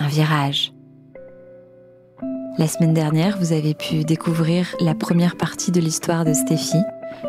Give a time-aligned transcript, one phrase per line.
[0.00, 0.72] un virage.
[2.58, 6.82] La semaine dernière, vous avez pu découvrir la première partie de l'histoire de Stéphie,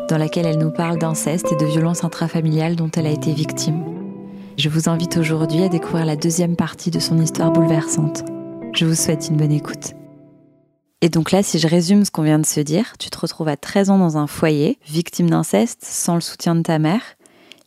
[0.08, 3.84] dans laquelle elle nous parle d'inceste et de violences intrafamiliales dont elle a été victime.
[4.56, 8.24] Je vous invite aujourd'hui à découvrir la deuxième partie de son histoire bouleversante.
[8.74, 9.92] Je vous souhaite une bonne écoute.
[11.02, 13.48] Et donc là, si je résume ce qu'on vient de se dire, tu te retrouves
[13.48, 17.02] à 13 ans dans un foyer, victime d'inceste, sans le soutien de ta mère.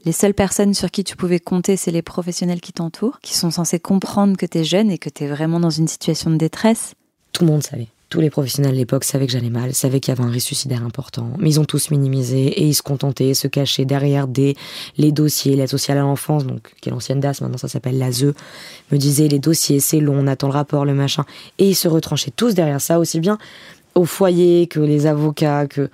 [0.05, 3.49] Les seules personnes sur qui tu pouvais compter, c'est les professionnels qui t'entourent, qui sont
[3.49, 6.37] censés comprendre que tu es jeune et que tu es vraiment dans une situation de
[6.37, 6.93] détresse.
[7.31, 7.87] Tout le monde savait.
[8.09, 10.45] Tous les professionnels de l'époque savaient que j'allais mal, savaient qu'il y avait un risque
[10.45, 14.55] suicidaire important, mais ils ont tous minimisé et ils se contentaient, se cachaient derrière des
[14.97, 18.33] les dossiers, l'aide sociale à l'enfance, donc qui est l'ancienne DAS, maintenant ça s'appelle l'ASE,
[18.91, 21.25] me disaient les dossiers, c'est long, on attend le rapport, le machin,
[21.57, 23.39] et ils se retranchaient tous derrière ça, aussi bien
[23.95, 25.89] au foyer que les avocats, que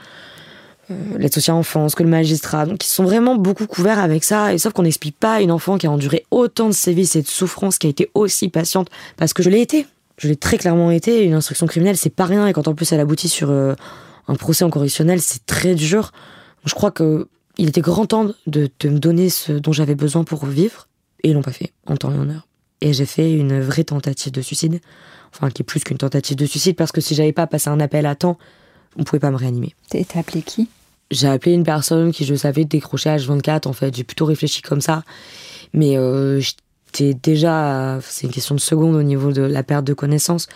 [1.17, 4.53] l'aide sociale à l'enfance, que le magistrat, donc ils sont vraiment beaucoup couverts avec ça,
[4.53, 7.27] et sauf qu'on n'explique pas une enfant qui a enduré autant de sévices et de
[7.27, 9.85] souffrances, qui a été aussi patiente, parce que je l'ai été,
[10.21, 11.23] je l'ai très clairement été.
[11.23, 12.45] Une instruction criminelle, c'est pas rien.
[12.45, 13.73] Et quand en plus elle aboutit sur euh,
[14.27, 16.11] un procès en correctionnel, c'est très dur.
[16.63, 20.45] Je crois que il était grand temps de, me donner ce dont j'avais besoin pour
[20.45, 20.87] vivre.
[21.23, 22.47] Et ils l'ont pas fait, en temps et en heure.
[22.81, 24.79] Et j'ai fait une vraie tentative de suicide.
[25.33, 27.79] Enfin, qui est plus qu'une tentative de suicide, parce que si j'avais pas passé un
[27.79, 28.37] appel à temps,
[28.97, 29.73] on pouvait pas me réanimer.
[29.89, 30.67] T'as appelé qui?
[31.11, 33.95] J'ai appelé une personne qui je savais décrocher H24, en fait.
[33.95, 35.03] J'ai plutôt réfléchi comme ça.
[35.73, 36.41] Mais euh,
[36.85, 40.47] c'était déjà, c'est une question de seconde au niveau de la perte de connaissance.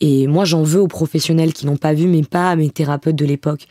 [0.00, 3.16] Et moi, j'en veux aux professionnels qui n'ont pas vu, mais pas à mes thérapeutes
[3.16, 3.66] de l'époque.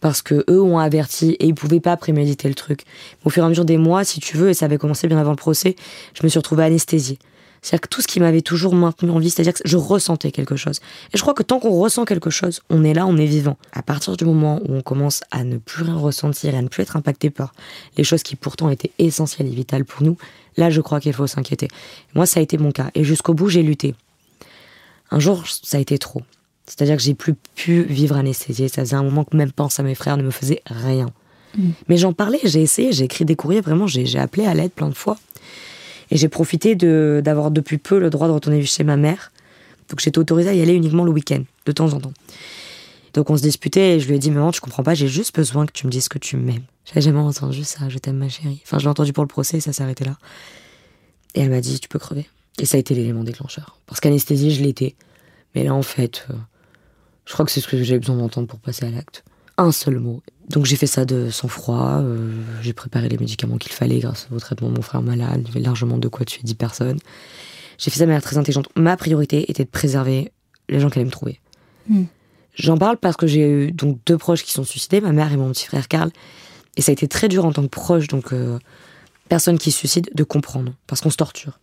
[0.00, 2.82] Parce que eux ont averti et ils pouvaient pas préméditer le truc.
[3.24, 5.18] Au fur et à mesure des mois, si tu veux, et ça avait commencé bien
[5.18, 5.76] avant le procès,
[6.14, 7.20] je me suis retrouvée anesthésiée.
[7.62, 10.56] C'est-à-dire que tout ce qui m'avait toujours maintenu en vie, c'est-à-dire que je ressentais quelque
[10.56, 10.80] chose.
[11.12, 13.56] Et je crois que tant qu'on ressent quelque chose, on est là, on est vivant.
[13.72, 16.66] À partir du moment où on commence à ne plus rien ressentir et à ne
[16.66, 17.54] plus être impacté par
[17.96, 20.16] les choses qui pourtant étaient essentielles et vitales pour nous,
[20.56, 21.68] là je crois qu'il faut s'inquiéter.
[22.14, 22.90] Moi ça a été mon cas.
[22.96, 23.94] Et jusqu'au bout j'ai lutté.
[25.12, 26.22] Un jour ça a été trop.
[26.66, 28.68] C'est-à-dire que j'ai plus pu vivre anesthésiée.
[28.68, 31.06] Ça faisait un moment que même penser à mes frères ne me faisait rien.
[31.56, 31.70] Mm.
[31.88, 34.88] Mais j'en parlais, j'ai essayé, j'ai écrit des courriers, vraiment, j'ai appelé à l'aide plein
[34.88, 35.18] de fois.
[36.12, 39.32] Et j'ai profité d'avoir depuis peu le droit de retourner chez ma mère.
[39.88, 42.12] Donc j'étais autorisée à y aller uniquement le week-end, de temps en temps.
[43.14, 45.34] Donc on se disputait et je lui ai dit, maman, tu comprends pas, j'ai juste
[45.34, 46.64] besoin que tu me dises que tu m'aimes.
[46.84, 48.60] J'avais jamais entendu ça, je t'aime ma chérie.
[48.62, 50.18] Enfin, je l'ai entendu pour le procès et ça s'est arrêté là.
[51.34, 52.28] Et elle m'a dit, tu peux crever.
[52.58, 53.78] Et ça a été l'élément déclencheur.
[53.86, 54.94] Parce qu'anesthésie, je l'étais.
[55.54, 56.34] Mais là, en fait, euh,
[57.24, 59.24] je crois que c'est ce que j'ai besoin d'entendre pour passer à l'acte.
[59.58, 60.22] Un seul mot.
[60.48, 64.38] Donc j'ai fait ça de sang-froid, euh, j'ai préparé les médicaments qu'il fallait grâce au
[64.38, 66.98] traitement de mon frère malade, il y avait largement de quoi tuer 10 personnes.
[67.78, 68.68] J'ai fait ça de manière très intelligente.
[68.76, 70.32] Ma priorité était de préserver
[70.68, 71.40] les gens qui allaient me trouver.
[71.88, 72.04] Hmm.
[72.54, 75.36] J'en parle parce que j'ai eu donc deux proches qui sont suicidés, ma mère et
[75.36, 76.10] mon petit frère Karl.
[76.76, 78.58] Et ça a été très dur en tant que proche, donc euh,
[79.28, 80.72] personne qui se suicide, de comprendre.
[80.86, 81.58] Parce qu'on se torture.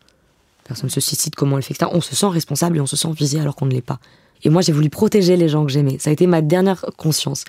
[0.64, 1.90] Personne se suicide, comment on le fait, etc.
[1.94, 4.00] On se sent responsable et on se sent visé alors qu'on ne l'est pas.
[4.44, 5.98] Et moi, j'ai voulu protéger les gens que j'aimais.
[6.00, 7.44] Ça a été ma dernière conscience.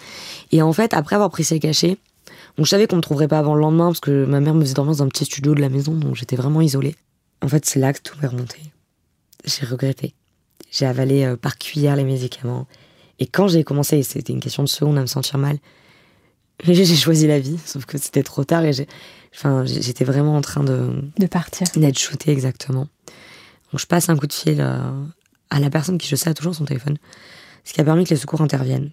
[0.52, 1.98] Et en fait, après avoir pris ces cachets,
[2.58, 4.60] je savais qu'on ne me trouverait pas avant le lendemain parce que ma mère me
[4.62, 6.96] faisait dormir dans un petit studio de la maison, donc j'étais vraiment isolée.
[7.42, 8.58] En fait, c'est là que tout est remonté.
[9.44, 10.14] J'ai regretté.
[10.70, 12.66] J'ai avalé euh, par cuillère les médicaments.
[13.18, 15.58] Et quand j'ai commencé, c'était une question de seconde à me sentir mal,
[16.64, 18.72] j'ai choisi la vie, sauf que c'était trop tard et
[19.34, 20.90] enfin, j'étais vraiment en train de.
[21.18, 21.66] De partir.
[21.76, 22.88] D'être shootée, exactement.
[23.72, 24.78] Donc je passe un coup de fil euh,
[25.50, 26.96] à la personne qui, je sais, a toujours son téléphone,
[27.64, 28.90] ce qui a permis que les secours interviennent.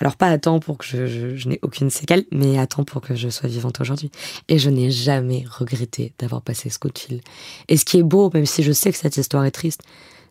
[0.00, 3.14] Alors pas à temps pour que je, n'ai aucune séquelle, mais à temps pour que
[3.14, 4.10] je sois vivante aujourd'hui.
[4.48, 7.20] Et je n'ai jamais regretté d'avoir passé ce coup de fil.
[7.68, 9.82] Et ce qui est beau, même si je sais que cette histoire est triste,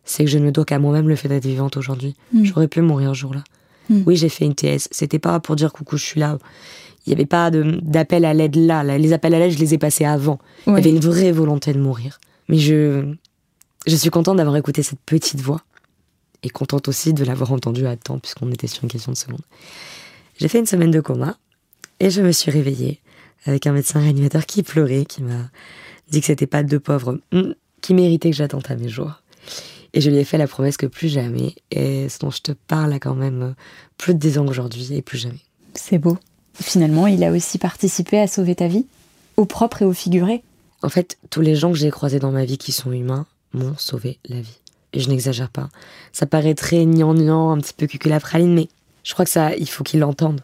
[0.04, 2.16] c'est que je ne me dois qu'à moi-même le fait d'être vivante aujourd'hui.
[2.32, 2.44] Hmm.
[2.44, 3.44] J'aurais pu mourir ce jour-là.
[3.88, 4.02] Hmm.
[4.06, 4.88] Oui, j'ai fait une TS.
[4.90, 6.38] C'était pas pour dire coucou, je suis là.
[7.06, 8.82] Il n'y avait pas d'appel à l'aide là.
[8.98, 10.38] Les appels à l'aide, je les ai passés avant.
[10.66, 12.18] Il y avait une vraie volonté de mourir.
[12.48, 13.14] Mais je,
[13.86, 15.62] je suis contente d'avoir écouté cette petite voix
[16.42, 19.42] et contente aussi de l'avoir entendue à temps puisqu'on était sur une question de seconde.
[20.38, 21.36] J'ai fait une semaine de coma
[21.98, 23.00] et je me suis réveillée
[23.44, 25.50] avec un médecin réanimateur qui pleurait, qui m'a
[26.10, 29.22] dit que c'était pas deux pauvres hmm, qui méritaient que j'attende à mes jours.
[29.92, 32.52] Et je lui ai fait la promesse que plus jamais, et ce dont je te
[32.52, 33.54] parle a quand même
[33.96, 35.40] plus de 10 ans aujourd'hui, et plus jamais.
[35.74, 36.16] C'est beau.
[36.54, 38.86] Finalement, il a aussi participé à sauver ta vie,
[39.36, 40.44] au propre et au figuré.
[40.82, 43.76] En fait, tous les gens que j'ai croisés dans ma vie qui sont humains, m'ont
[43.76, 44.58] sauvé la vie.
[44.92, 45.68] Et je n'exagère pas.
[46.12, 48.68] Ça paraît très gnangnan, un petit peu cuculapraline, mais
[49.04, 50.40] je crois que ça, il faut qu'ils l'entendent.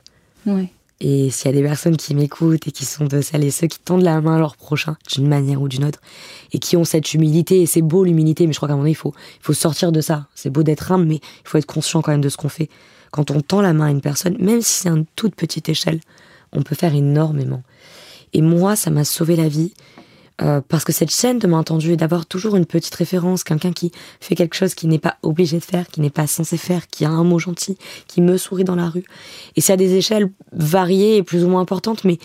[0.46, 0.70] Ouais.
[1.00, 3.66] Et s'il y a des personnes qui m'écoutent et qui sont de celles et ceux
[3.66, 6.00] qui tendent la main à leur prochain, d'une manière ou d'une autre,
[6.52, 8.84] et qui ont cette humilité, et c'est beau l'humilité, mais je crois qu'à un moment
[8.84, 10.26] donné, il faut, il faut sortir de ça.
[10.34, 12.70] C'est beau d'être humble, mais il faut être conscient quand même de ce qu'on fait.
[13.10, 15.68] Quand on tend la main à une personne, même si c'est à une toute petite
[15.68, 16.00] échelle,
[16.52, 17.62] on peut faire énormément.
[18.32, 19.72] Et moi, ça m'a sauvé la vie.
[20.42, 23.90] Euh, parce que cette chaîne de entendu et d'avoir toujours une petite référence, quelqu'un qui
[24.20, 27.06] fait quelque chose qui n'est pas obligé de faire, qui n'est pas censé faire, qui
[27.06, 29.04] a un mot gentil, qui me sourit dans la rue.
[29.56, 32.18] Et c'est à des échelles variées et plus ou moins importantes, mais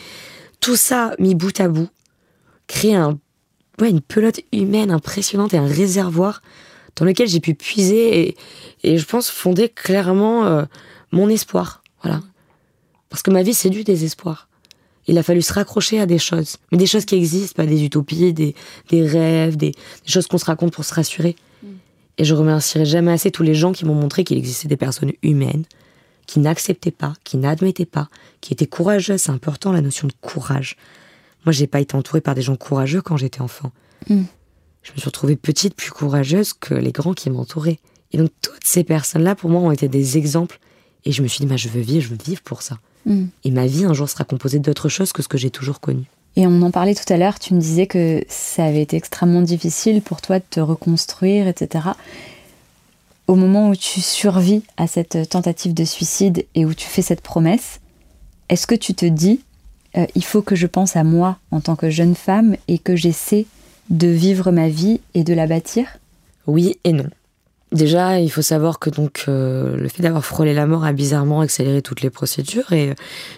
[0.59, 1.87] tout ça mis bout à bout
[2.67, 3.17] crée un,
[3.79, 6.41] ouais, une pelote humaine impressionnante et un réservoir
[6.97, 8.37] dans lequel j'ai pu puiser et,
[8.83, 10.63] et, je pense fonder clairement euh,
[11.11, 11.81] mon espoir.
[12.03, 12.21] Voilà.
[13.09, 14.49] Parce que ma vie, c'est du désespoir
[15.07, 17.83] il a fallu se raccrocher à des choses, mais des choses qui existent, pas des
[17.83, 18.53] utopies, des,
[18.91, 19.73] rêves, des,
[20.05, 21.35] choses qu'on se raconte pour se rassurer.
[21.63, 21.67] Mm.
[22.19, 25.11] Et je remercierai jamais assez tous les gens qui m'ont montré qu'il existait des personnes
[25.23, 25.65] humaines
[26.27, 28.07] qui n'acceptaient pas, qui n'admettaient pas,
[28.39, 29.21] qui étaient courageuses.
[29.23, 30.77] C'est important la notion de courage.
[31.45, 33.71] Moi, j'ai pas été entourée par des gens courageux quand j'étais enfant.
[34.07, 34.21] Mm.
[34.83, 37.79] Je me suis retrouvée petite, plus courageuse que les grands qui m'entouraient.
[38.13, 40.59] Et donc toutes ces personnes-là, pour moi, ont été des exemples.
[41.05, 42.79] Et je me suis dit, bah, je veux vivre, je veux vivre pour ça.
[43.05, 43.25] Mm.
[43.43, 46.05] Et ma vie un jour sera composée d'autre chose que ce que j'ai toujours connu.
[46.35, 49.41] Et on en parlait tout à l'heure, tu me disais que ça avait été extrêmement
[49.41, 51.89] difficile pour toi de te reconstruire, etc.
[53.27, 57.21] Au moment où tu survis à cette tentative de suicide et où tu fais cette
[57.21, 57.79] promesse,
[58.47, 59.41] est-ce que tu te dis,
[59.97, 62.95] euh, il faut que je pense à moi en tant que jeune femme et que
[62.95, 63.45] j'essaie
[63.89, 65.97] de vivre ma vie et de la bâtir?
[66.47, 67.09] Oui et non.
[67.71, 71.39] Déjà, il faut savoir que donc euh, le fait d'avoir frôlé la mort a bizarrement
[71.39, 72.93] accéléré toutes les procédures et euh,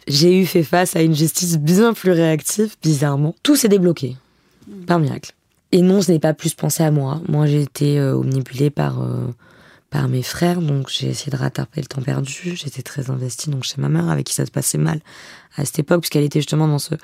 [0.07, 3.35] j'ai eu fait face à une justice bien plus réactive, bizarrement.
[3.43, 4.15] Tout s'est débloqué,
[4.87, 5.33] par miracle.
[5.71, 7.21] Et non, ce n'est pas plus pensé à moi.
[7.27, 9.07] Moi, j'ai été euh, omnibulée par,
[9.91, 12.55] par mes frères, donc j'ai essayé de rattraper le temps perdu.
[12.55, 14.99] J'étais très investie donc chez ma mère, avec qui ça se passait mal
[15.57, 16.95] à cette époque, puisqu'elle était justement dans ce,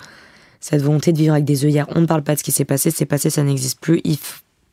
[0.60, 1.86] cette volonté de vivre avec des œillères.
[1.90, 4.02] On ne parle pas de ce qui s'est passé, c'est passé, ça n'existe plus.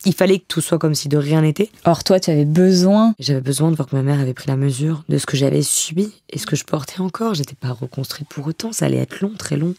[0.06, 1.68] Il fallait que tout soit comme si de rien n'était.
[1.84, 3.14] Or, toi, tu avais besoin.
[3.18, 5.62] J'avais besoin de voir que ma mère avait pris la mesure de ce que j'avais
[5.62, 7.34] subi et ce que je portais encore.
[7.34, 8.72] J'étais pas reconstruite pour autant.
[8.72, 9.74] Ça allait être long, très long.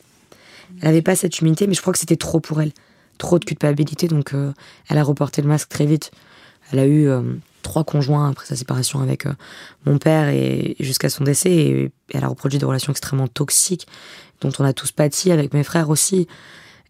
[0.82, 2.74] Elle avait pas cette humilité, mais je crois que c'était trop pour elle.
[3.18, 4.52] Trop de culpabilité, donc euh,
[4.90, 6.12] elle a reporté le masque très vite.
[6.72, 7.22] Elle a eu euh,
[7.64, 9.34] trois conjoints après sa séparation avec euh,
[9.86, 11.52] mon père et jusqu'à son décès.
[11.52, 13.88] Et, elle a reproduit des relations extrêmement toxiques
[14.42, 16.28] dont on a tous pâti avec mes frères aussi.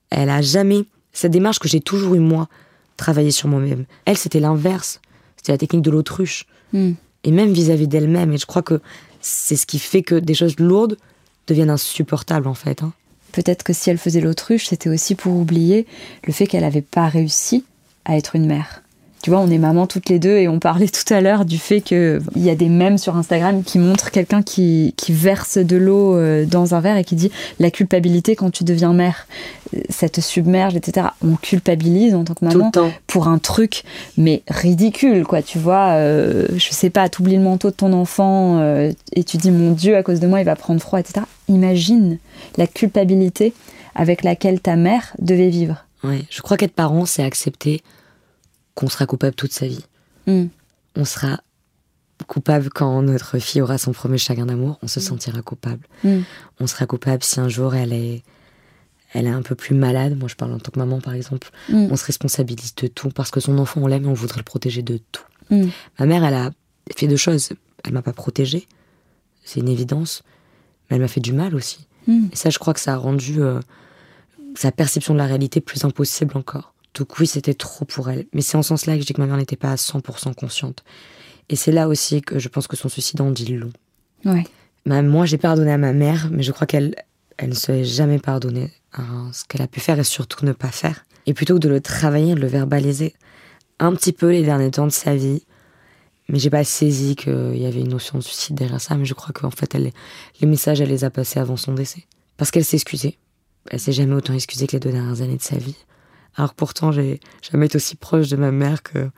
[0.10, 2.50] Elle a jamais cette démarche que j'ai toujours eue moi
[2.98, 3.86] travailler sur moi-même.
[4.06, 5.00] Elle, c'était l'inverse.
[5.38, 6.46] C'était la technique de l'autruche.
[6.74, 6.94] Hmm.
[7.24, 8.34] Et même vis-à-vis d'elle-même.
[8.34, 8.82] Et je crois que
[9.22, 10.98] c'est ce qui fait que des choses lourdes
[11.48, 12.84] deviennent insupportables, en fait.
[12.84, 12.94] Hein.
[13.32, 15.86] Peut-être que si elle faisait l'autruche, c'était aussi pour oublier
[16.26, 17.64] le fait qu'elle n'avait pas réussi
[18.06, 18.82] à être une mère.
[19.22, 21.58] Tu vois, on est maman toutes les deux et on parlait tout à l'heure du
[21.58, 25.76] fait qu'il y a des mèmes sur Instagram qui montrent quelqu'un qui, qui, verse de
[25.76, 29.28] l'eau euh, dans un verre et qui dit la culpabilité quand tu deviens mère,
[29.76, 31.08] euh, ça te submerge, etc.
[31.24, 32.72] On culpabilise en tant que maman
[33.08, 33.84] pour un truc,
[34.18, 35.42] mais ridicule, quoi.
[35.42, 38.62] Tu vois, euh, je sais pas, t'oublies le manteau de ton enfant
[39.14, 41.26] et tu dis mon Dieu, à cause de moi, il va prendre froid, etc.
[41.48, 42.20] Imagine
[42.58, 43.54] la culpabilité
[43.96, 45.86] avec laquelle ta mère devait vivre.
[46.04, 47.82] Oui, je crois qu'être parent, c'est accepter
[48.78, 49.84] qu'on sera coupable toute sa vie.
[50.28, 50.46] Hmm.
[50.96, 51.42] On sera
[52.28, 55.04] coupable quand notre fille aura son premier chagrin d'amour, on se hmm.
[55.04, 55.88] sentira coupable.
[56.04, 56.22] Hmm.
[56.60, 58.22] On sera coupable si un jour elle est,
[59.14, 60.16] elle est un peu plus malade.
[60.16, 61.50] Moi, je parle en tant que maman, par exemple.
[61.74, 64.44] On se responsabilise de tout parce que son enfant, on l'aime et on voudrait le
[64.44, 65.24] protéger de tout.
[65.50, 66.52] Ma mère, elle a
[66.96, 67.50] fait deux choses.
[67.84, 68.68] Elle m'a pas protégée,
[69.44, 70.22] c'est une évidence,
[70.90, 71.88] mais elle m'a fait du mal aussi.
[72.08, 73.60] Et ça, je crois que ça a rendu euh,
[74.56, 76.74] sa perception de la réalité plus impossible encore.
[76.98, 78.26] Donc oui, c'était trop pour elle.
[78.34, 80.34] Mais c'est en ce sens-là que je dis que ma mère n'était pas à 100%
[80.34, 80.84] consciente.
[81.50, 83.72] Et c'est là aussi que je pense que son suicide en dit long.
[84.26, 84.44] Ouais.
[84.86, 86.96] moi, j'ai pardonné à ma mère, mais je crois qu'elle
[87.38, 90.72] elle ne serait jamais pardonnée à ce qu'elle a pu faire et surtout ne pas
[90.72, 91.06] faire.
[91.28, 93.14] Et plutôt que de le travailler, de le verbaliser
[93.80, 95.44] un petit peu les derniers temps de sa vie,
[96.30, 99.14] mais j'ai pas saisi qu'il y avait une notion de suicide derrière ça, mais je
[99.14, 99.92] crois qu'en fait, elle,
[100.42, 102.06] les messages, elle les a passés avant son décès.
[102.38, 103.18] Parce qu'elle s'est excusée.
[103.70, 105.76] Elle s'est jamais autant excusée que les deux dernières années de sa vie.
[106.38, 109.10] Alors pourtant, j'ai jamais été aussi proche de ma mère que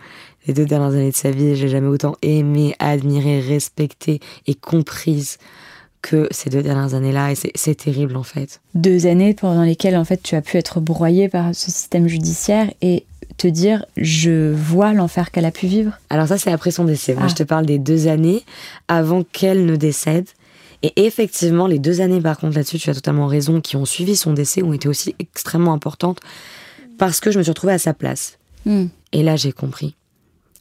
[0.48, 1.56] les deux dernières années de sa vie.
[1.56, 5.38] J'ai jamais autant aimé, admiré, respecté et comprise
[6.02, 7.34] que ces deux dernières années-là.
[7.34, 8.62] Et c'est terrible en fait.
[8.74, 12.72] Deux années pendant lesquelles en fait tu as pu être broyé par ce système judiciaire
[12.82, 13.06] et
[13.38, 15.92] te dire je vois l'enfer qu'elle a pu vivre.
[16.10, 17.16] Alors ça c'est après son décès.
[17.16, 17.30] Moi ah.
[17.30, 18.44] je te parle des deux années
[18.88, 20.28] avant qu'elle ne décède.
[20.82, 24.16] Et effectivement, les deux années, par contre, là-dessus, tu as totalement raison, qui ont suivi
[24.16, 26.22] son décès, ont été aussi extrêmement importantes
[27.00, 28.38] parce que je me suis retrouvée à sa place.
[28.66, 28.88] Hmm.
[29.14, 29.96] Et là, j'ai compris.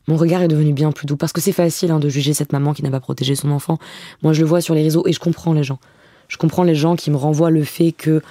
[0.07, 2.52] Mon regard est devenu bien plus doux parce que c'est facile hein, de juger cette
[2.52, 3.78] maman qui n'a pas protégé son enfant.
[4.23, 5.78] Moi, je le vois sur les réseaux et je comprends les gens.
[6.28, 8.23] Je comprends les gens qui me renvoient le fait que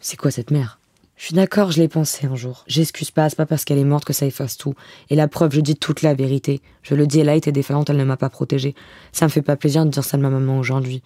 [0.00, 0.78] c'est quoi cette mère?
[1.16, 2.64] Je suis d'accord, je l'ai pensé un jour.
[2.66, 4.74] J'excuse pas, c'est pas parce qu'elle est morte que ça efface tout.
[5.10, 6.62] Et la preuve, je dis toute la vérité.
[6.82, 8.74] Je le dis, elle a été défaillante, elle ne m'a pas protégée.
[9.12, 11.02] Ça me fait pas plaisir de dire ça de ma maman aujourd'hui.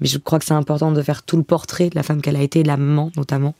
[0.00, 2.36] Mais je crois que c'est important de faire tout le portrait de la femme qu'elle
[2.36, 3.54] a été, de la maman notamment.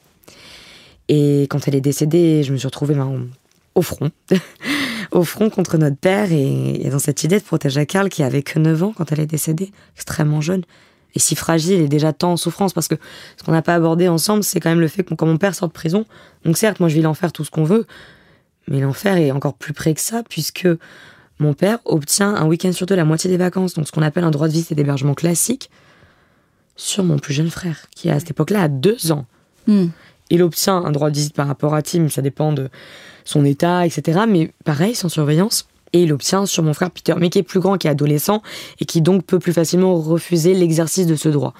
[1.09, 3.29] Et quand elle est décédée, je me suis retrouvée ben,
[3.75, 4.11] au front.
[5.13, 8.59] au front contre notre père et, dans cette idée de protéger Karl qui avait que
[8.59, 10.63] 9 ans quand elle est décédée, extrêmement jeune
[11.15, 12.97] et si fragile et déjà tant en souffrance parce que
[13.37, 15.55] ce qu'on n'a pas abordé ensemble, c'est quand même le fait que quand mon père
[15.55, 16.05] sort de prison,
[16.45, 17.87] donc certes, moi je vis l'enfer tout ce qu'on veut,
[18.69, 20.69] mais l'enfer est encore plus près que ça puisque
[21.39, 24.25] mon père obtient un week-end sur deux la moitié des vacances, donc ce qu'on appelle
[24.25, 25.71] un droit de visite et d'hébergement classique,
[26.77, 29.25] sur mon plus jeune frère, qui à cette époque-là a deux ans.
[29.67, 29.87] Hmm.
[30.30, 32.68] Il obtient un droit de visite par rapport à Tim, ça dépend de
[33.25, 34.21] son état, etc.
[34.28, 35.68] Mais pareil, sans surveillance.
[35.92, 38.42] Et il obtient sur mon frère Peter, mais qui est plus grand, qui est adolescent,
[38.80, 41.54] et qui donc peut plus facilement refuser l'exercice de ce droit.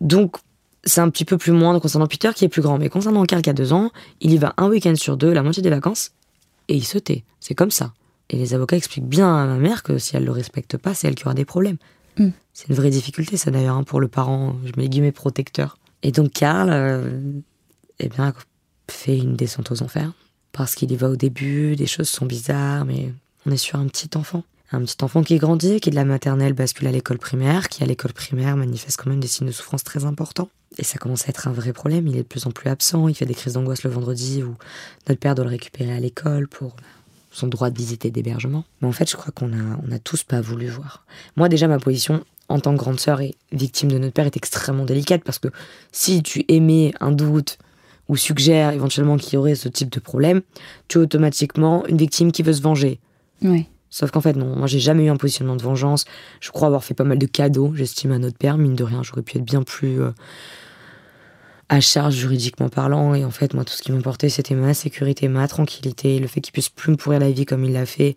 [0.00, 0.36] Donc,
[0.84, 2.78] c'est un petit peu plus moindre concernant Peter, qui est plus grand.
[2.78, 5.42] Mais concernant Carl, qui a deux ans, il y va un week-end sur deux, la
[5.42, 6.12] moitié des vacances,
[6.68, 7.24] et il se tait.
[7.40, 7.92] C'est comme ça.
[8.28, 11.08] Et les avocats expliquent bien à ma mère que si elle le respecte pas, c'est
[11.08, 11.78] elle qui aura des problèmes.
[12.16, 12.30] Hmm.
[12.52, 15.78] C'est une vraie difficulté, ça d'ailleurs, hein, pour le parent, je mets guillemets, protecteur.
[16.02, 17.20] Et donc, Carl, euh,
[18.00, 18.32] eh bien,
[18.88, 20.12] fait une descente aux enfers.
[20.52, 23.12] Parce qu'il y va au début, des choses sont bizarres, mais
[23.46, 24.42] on est sur un petit enfant.
[24.72, 27.86] Un petit enfant qui grandit, qui de la maternelle bascule à l'école primaire, qui à
[27.86, 30.48] l'école primaire manifeste quand même des signes de souffrance très importants.
[30.78, 32.06] Et ça commence à être un vrai problème.
[32.06, 34.54] Il est de plus en plus absent, il fait des crises d'angoisse le vendredi où
[35.08, 36.76] notre père doit le récupérer à l'école pour
[37.32, 38.64] son droit de visite et d'hébergement.
[38.80, 41.04] Mais en fait, je crois qu'on a, on a tous pas voulu voir.
[41.36, 44.36] Moi, déjà, ma position en tant que grande sœur et victime de notre père est
[44.36, 45.48] extrêmement délicate parce que
[45.92, 47.58] si tu émets un doute,
[48.10, 50.42] ou suggère éventuellement qu'il y aurait ce type de problème,
[50.88, 52.98] tu es automatiquement une victime qui veut se venger.
[53.40, 53.66] Oui.
[53.88, 56.06] Sauf qu'en fait, non, moi j'ai jamais eu un positionnement de vengeance.
[56.40, 58.58] Je crois avoir fait pas mal de cadeaux, j'estime, à notre père.
[58.58, 60.10] Mine de rien, j'aurais pu être bien plus euh,
[61.68, 63.14] à charge juridiquement parlant.
[63.14, 66.40] Et en fait, moi, tout ce qui m'importait, c'était ma sécurité, ma tranquillité, le fait
[66.40, 68.16] qu'il puisse plus me pourrir la vie comme il l'a fait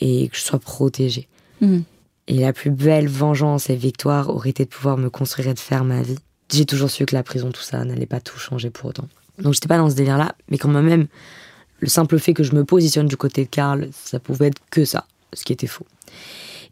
[0.00, 1.26] et que je sois protégée.
[1.62, 1.84] Mhm.
[2.28, 5.58] Et la plus belle vengeance et victoire aurait été de pouvoir me construire et de
[5.58, 6.18] faire ma vie.
[6.52, 9.08] J'ai toujours su que la prison, tout ça, n'allait pas tout changer pour autant.
[9.38, 11.06] Donc j'étais pas dans ce délire-là, mais quand même,
[11.80, 14.84] le simple fait que je me positionne du côté de Karl, ça pouvait être que
[14.84, 15.86] ça, ce qui était faux.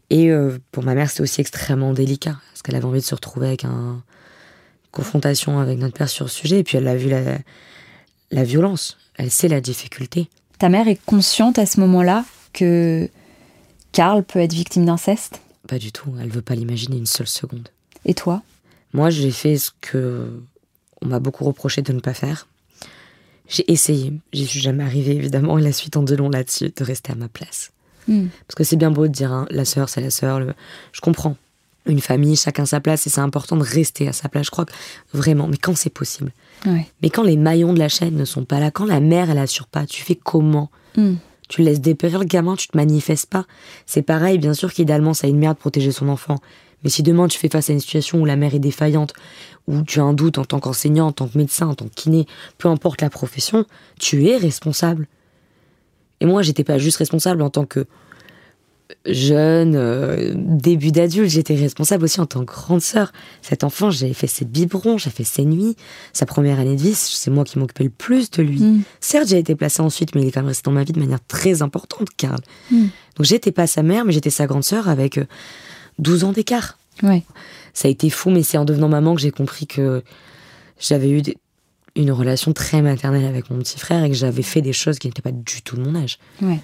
[0.09, 3.15] Et euh, pour ma mère, c'était aussi extrêmement délicat, parce qu'elle avait envie de se
[3.15, 4.03] retrouver avec un
[4.91, 7.37] confrontation avec notre père sur ce sujet, et puis elle a vu la,
[8.31, 10.27] la violence, elle sait la difficulté.
[10.59, 13.09] Ta mère est consciente à ce moment-là que
[13.91, 15.41] Karl peut être victime d'inceste?
[15.67, 17.69] Pas du tout, elle veut pas l'imaginer une seule seconde.
[18.05, 18.41] Et toi?
[18.93, 20.41] Moi, j'ai fait ce que
[21.01, 22.47] on m'a beaucoup reproché de ne pas faire.
[23.51, 26.83] J'ai essayé, j'y suis jamais arrivée évidemment, et la suite en deux longs là-dessus, de
[26.85, 27.71] rester à ma place.
[28.07, 28.27] Hmm.
[28.47, 30.53] Parce que c'est bien beau de dire, hein, la sœur, c'est la sœur, le...
[30.93, 31.35] je comprends.
[31.85, 34.65] Une famille, chacun sa place, et c'est important de rester à sa place, je crois
[34.65, 34.71] que
[35.13, 36.31] vraiment, mais quand c'est possible.
[36.65, 36.87] Ouais.
[37.01, 39.37] Mais quand les maillons de la chaîne ne sont pas là, quand la mère, elle
[39.37, 40.71] assure pas, tu fais comment?
[40.95, 41.15] Hmm.
[41.49, 43.45] Tu laisses dépérir le gamin, tu te manifestes pas.
[43.85, 46.37] C'est pareil, bien sûr qu'idéalement, ça a une mère de protéger son enfant.
[46.83, 49.13] Mais si demain tu fais face à une situation où la mère est défaillante,
[49.67, 51.93] où tu as un doute en tant qu'enseignant, en tant que médecin, en tant que
[51.93, 52.25] kiné,
[52.57, 53.65] peu importe la profession,
[53.99, 55.07] tu es responsable.
[56.19, 57.85] Et moi, j'étais pas juste responsable en tant que
[59.05, 63.11] jeune, euh, début d'adulte, j'étais responsable aussi en tant que grande sœur.
[63.41, 65.75] Cet enfant, j'ai fait ses biberons, j'ai fait ses nuits.
[66.13, 68.59] Sa première année de vie, c'est moi qui m'occupais le plus de lui.
[68.59, 68.83] Mm.
[68.99, 70.99] Certes, j'ai été placée ensuite, mais il est quand même resté dans ma vie de
[70.99, 72.41] manière très importante, Karl.
[72.69, 72.87] Mm.
[73.15, 75.25] Donc j'étais pas sa mère, mais j'étais sa grande sœur avec euh,
[75.99, 76.77] 12 ans d'écart.
[77.03, 77.23] Ouais.
[77.73, 80.03] Ça a été fou, mais c'est en devenant maman que j'ai compris que
[80.79, 81.37] j'avais eu des-
[81.95, 85.07] une relation très maternelle avec mon petit frère et que j'avais fait des choses qui
[85.07, 86.19] n'étaient pas du tout de mon âge.
[86.41, 86.59] Ouais.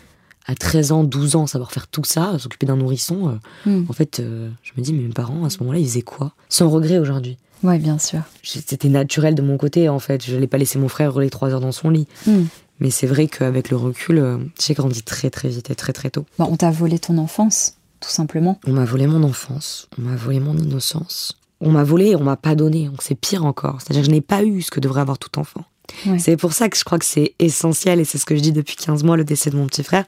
[0.45, 3.85] À 13 ans, 12 ans, savoir faire tout ça, s'occuper d'un nourrisson, euh, Mm.
[3.89, 6.33] en fait, euh, je me dis, mais mes parents, à ce moment-là, ils faisaient quoi?
[6.47, 7.37] Sans regret aujourd'hui.
[7.63, 8.21] Ouais, bien sûr.
[8.43, 10.23] C'était naturel de mon côté, en fait.
[10.25, 12.07] Je n'allais pas laisser mon frère rouler trois heures dans son lit.
[12.27, 12.43] Mm.
[12.79, 16.11] Mais c'est vrai qu'avec le recul, euh, j'ai grandi très très vite et très très
[16.11, 16.25] tôt.
[16.39, 18.59] Bon, on t'a volé ton enfance, tout simplement.
[18.67, 21.37] On m'a volé mon enfance, on m'a volé mon innocence.
[21.59, 23.81] On m'a volé et on m'a pas donné, donc c'est pire encore.
[23.81, 25.63] C'est-à-dire que je n'ai pas eu ce que devrait avoir tout enfant.
[26.05, 26.19] Ouais.
[26.19, 28.51] C'est pour ça que je crois que c'est essentiel, et c'est ce que je dis
[28.51, 30.05] depuis 15 mois, le décès de mon petit frère.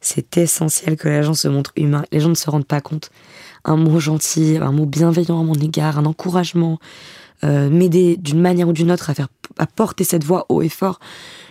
[0.00, 2.04] C'est essentiel que les gens se montrent humains.
[2.12, 3.10] Les gens ne se rendent pas compte.
[3.64, 6.78] Un mot gentil, un mot bienveillant à mon égard, un encouragement,
[7.42, 10.68] euh, m'aider d'une manière ou d'une autre à faire à porter cette voix haut et
[10.68, 10.98] fort.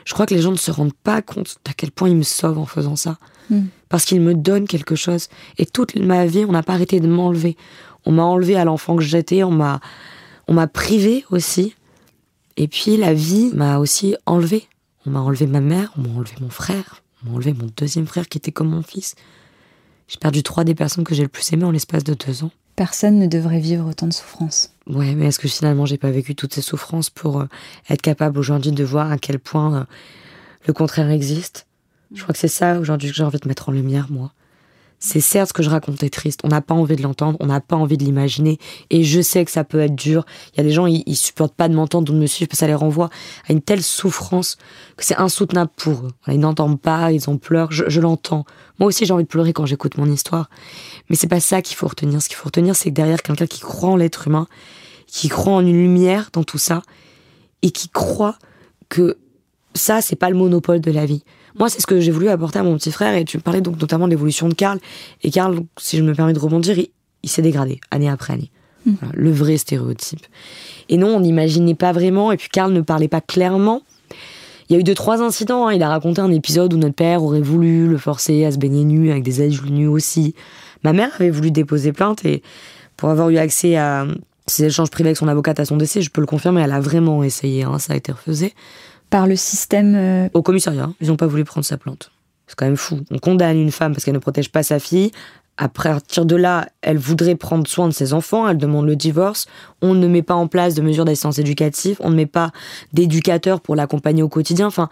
[0.06, 2.24] Je crois que les gens ne se rendent pas compte d'à quel point ils me
[2.24, 3.18] sauvent en faisant ça.
[3.50, 3.64] Mm.
[3.90, 5.28] Parce qu'ils me donnent quelque chose.
[5.58, 7.58] Et toute ma vie, on n'a pas arrêté de m'enlever.
[8.06, 9.80] On m'a enlevé à l'enfant que j'étais, on m'a,
[10.48, 11.76] on m'a privé aussi.
[12.58, 14.68] Et puis la vie m'a aussi enlevé.
[15.06, 18.08] On m'a enlevé ma mère, on m'a enlevé mon frère, on m'a enlevé mon deuxième
[18.08, 19.16] frère qui était comme mon fils.
[20.08, 22.52] J'ai perdu trois des personnes que j'ai le plus aimées en l'espace de deux ans.
[22.76, 24.74] Personne ne devrait vivre autant de souffrances.
[24.88, 27.48] Ouais, mais est-ce que finalement j'ai pas vécu toutes ces souffrances pour euh,
[27.90, 29.84] être capable aujourd'hui de voir à quel point euh,
[30.68, 31.68] le contraire existe?
[32.14, 34.34] Je crois que c'est ça aujourd'hui que j'ai envie de mettre en lumière, moi.
[35.06, 37.60] C'est certes ce que je racontais triste, on n'a pas envie de l'entendre, on n'a
[37.60, 38.58] pas envie de l'imaginer,
[38.90, 40.26] et je sais que ça peut être dur.
[40.54, 42.60] Il y a des gens, ils, supportent pas de m'entendre ou de me suivre, parce
[42.60, 43.10] que ça les renvoie
[43.50, 44.56] à une telle souffrance
[44.96, 46.12] que c'est insoutenable pour eux.
[46.30, 48.46] Ils n'entendent pas, ils en pleurent, je, l'entends.
[48.80, 50.50] Moi aussi, j'ai envie de pleurer quand j'écoute mon histoire.
[51.10, 52.22] Mais c'est pas ça qu'il faut retenir.
[52.22, 54.48] Ce qu'il faut retenir, c'est que derrière quelqu'un qui croit en l'être humain,
[55.08, 56.82] qui croit en une lumière dans tout ça,
[57.62, 58.38] et qui croit
[58.88, 59.18] que
[59.76, 61.26] ça, c'est pas le monopole de la vie.
[61.60, 63.16] Moi, c'est ce que j'ai voulu apporter à mon petit frère.
[63.16, 64.80] Et tu me parlais donc notamment de l'évolution de Karl.
[65.24, 68.52] Et Karl, si je me permets de rebondir, il, s'est dégradé année après année.
[68.86, 68.96] Hmm.
[69.14, 70.26] le vrai stéréotype.
[70.90, 72.34] Et non, on n'imaginait pas vraiment.
[72.34, 73.82] Et puis Karl ne parlait pas clairement.
[74.68, 75.68] Il y a eu deux, trois incidents.
[75.68, 75.74] Hein.
[75.74, 78.84] Il a raconté un épisode où notre père aurait voulu le forcer à se baigner
[78.84, 80.36] nu avec des adultes nus aussi.
[80.84, 82.44] Ma mère avait voulu déposer plainte et
[82.98, 84.06] pour avoir eu accès à
[84.48, 86.82] ces échanges privés avec son avocate à son décès, je peux le confirmer, elle a
[86.82, 87.64] vraiment essayé.
[87.64, 87.80] Hein.
[87.80, 88.54] Ça a été refusé
[89.14, 92.10] par le système euh, Au commissariat, ils n'ont pas voulu prendre sa plainte.
[92.48, 93.02] C'est quand même fou.
[93.12, 95.12] On condamne une femme parce qu'elle ne protège pas sa fille.
[95.56, 99.46] À partir de là, elle voudrait prendre soin de ses enfants, elle demande le divorce.
[99.84, 102.50] On ne met pas en place de mesures d'assistance éducative, on ne met pas
[102.92, 104.66] d'éducateur pour l'accompagner au quotidien.
[104.66, 104.90] Enfin,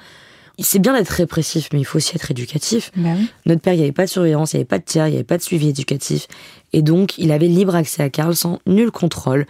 [0.59, 2.91] c'est bien d'être répressif, mais il faut aussi être éducatif.
[2.95, 3.09] Bah
[3.47, 5.11] notre père, il n'y avait pas de surveillance, il n'y avait pas de tiers, il
[5.11, 6.27] n'y avait pas de suivi éducatif.
[6.73, 9.47] Et donc, il avait libre accès à Karl sans nul contrôle.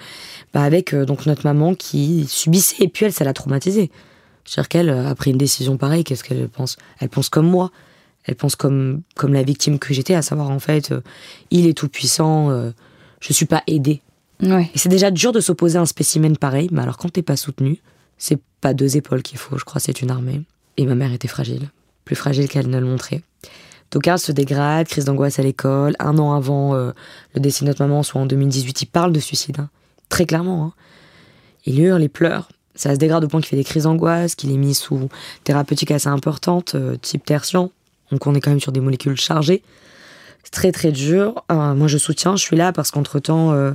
[0.54, 3.92] Bah, avec euh, donc notre maman qui subissait, et puis elle, ça l'a traumatisée.
[4.46, 6.78] C'est-à-dire qu'elle, euh, après une décision pareille, qu'est-ce qu'elle pense?
[7.00, 7.72] Elle pense comme moi.
[8.24, 11.02] Elle pense comme, comme la victime que j'étais, à savoir en fait, euh,
[11.50, 12.72] il est tout puissant, je euh,
[13.20, 14.02] je suis pas aidée.
[14.44, 14.70] Ouais.
[14.76, 17.36] Et c'est déjà dur de s'opposer à un spécimen pareil, mais alors quand t'es pas
[17.36, 17.80] soutenu,
[18.18, 20.42] c'est pas deux épaules qu'il faut, je crois, c'est une armée.
[20.78, 21.70] Et ma mère était fragile,
[22.06, 23.22] plus fragile qu'elle ne le montrait.
[23.90, 25.96] Donc Karl se dégrade, crise d'angoisse à l'école.
[26.00, 26.94] Un an avant le
[27.36, 29.70] décès de notre maman, soit en 2018, il parle de suicide, hein.
[30.10, 30.64] très clairement.
[30.64, 30.74] Hein.
[31.66, 32.50] Il hurle, il pleure.
[32.76, 35.10] Ça se dégrade au point qu'il fait des crises d'angoisse, qu'il est mis sous
[35.44, 37.72] thérapeutique assez importante, euh, type tertian.
[38.12, 39.62] Donc on est quand même sur des molécules chargées.
[40.44, 41.44] C'est très très dur.
[41.52, 43.72] Euh, moi je soutiens, je suis là parce qu'entre temps, euh,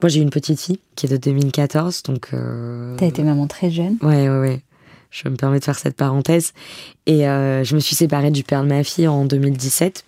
[0.00, 2.02] moi j'ai une petite fille qui est de 2014.
[2.04, 2.30] Donc.
[2.98, 3.96] T'as été maman très jeune.
[4.02, 4.60] Ouais, ouais, ouais.
[5.10, 6.52] Je me permets de faire cette parenthèse.
[7.06, 10.04] Et je me suis séparée du père de ma fille en 2017.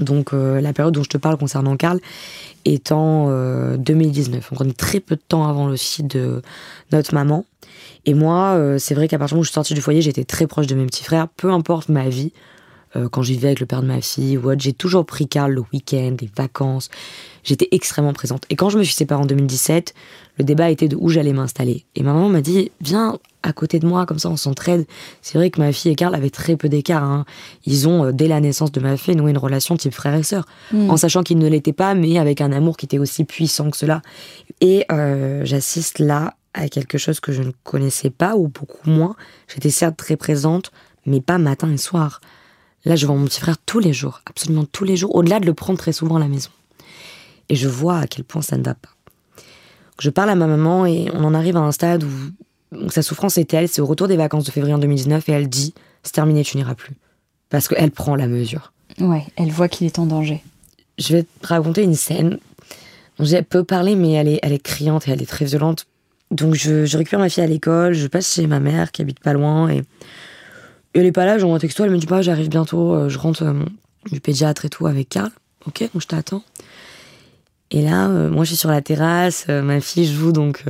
[0.00, 2.00] Donc la période dont je te parle concernant Karl
[2.64, 3.28] étant
[3.76, 4.50] 2019.
[4.50, 6.42] Donc on est très peu de temps avant le site de
[6.90, 7.44] notre maman.
[8.04, 10.02] Et moi, euh, c'est vrai qu'à partir du moment où je suis sortie du foyer,
[10.02, 12.32] j'étais très proche de mes petits frères, peu importe ma vie.
[12.96, 15.52] Euh, quand je vivais avec le père de ma fille ou j'ai toujours pris Carl
[15.52, 16.90] le week-end, les vacances.
[17.44, 18.44] J'étais extrêmement présente.
[18.50, 19.94] Et quand je me suis séparée en 2017,
[20.38, 21.84] le débat était de où j'allais m'installer.
[21.96, 24.86] Et ma maman m'a dit, viens à côté de moi, comme ça on s'entraide.
[25.20, 27.02] C'est vrai que ma fille et Carl avaient très peu d'écart.
[27.02, 27.24] Hein.
[27.66, 30.22] Ils ont, euh, dès la naissance de ma fille, noué une relation type frère et
[30.22, 30.46] sœur.
[30.72, 30.90] Hmm.
[30.90, 33.76] En sachant qu'ils ne l'étaient pas, mais avec un amour qui était aussi puissant que
[33.76, 34.02] cela.
[34.60, 34.86] Et
[35.44, 39.16] j'assiste là à quelque chose que je ne connaissais pas ou beaucoup moins.
[39.48, 40.70] J'étais certes très présente,
[41.06, 42.20] mais pas matin et soir.
[42.84, 45.46] Là, je vois mon petit frère tous les jours, absolument tous les jours, au-delà de
[45.46, 46.50] le prendre très souvent à la maison.
[47.48, 48.88] Et je vois à quel point ça ne va pas.
[50.00, 53.36] Je parle à ma maman et on en arrive à un stade où, sa souffrance
[53.36, 56.12] est elle, c'est au retour des vacances de février en 2019 et elle dit c'est
[56.12, 56.94] terminé, tu n'iras plus.
[57.50, 58.72] Parce qu'elle prend la mesure.
[58.98, 60.42] Ouais, elle voit qu'il est en danger.
[60.98, 62.38] Je vais te raconter une scène.
[63.20, 65.86] J'ai peu parlé, mais elle est, elle est criante et elle est très violente
[66.32, 69.34] donc je, récupère ma fille à l'école, je passe chez ma mère qui habite pas
[69.34, 69.82] loin et,
[71.00, 73.18] elle est pas là, j'envoie un texto, elle me dit pas j'arrive bientôt, euh, je
[73.18, 73.54] rentre euh,
[74.10, 75.30] du pédiatre et tout avec Karl.
[75.66, 76.42] Ok, donc je t'attends.
[77.70, 80.64] Et là, euh, moi je suis sur la terrasse, ma fille joue donc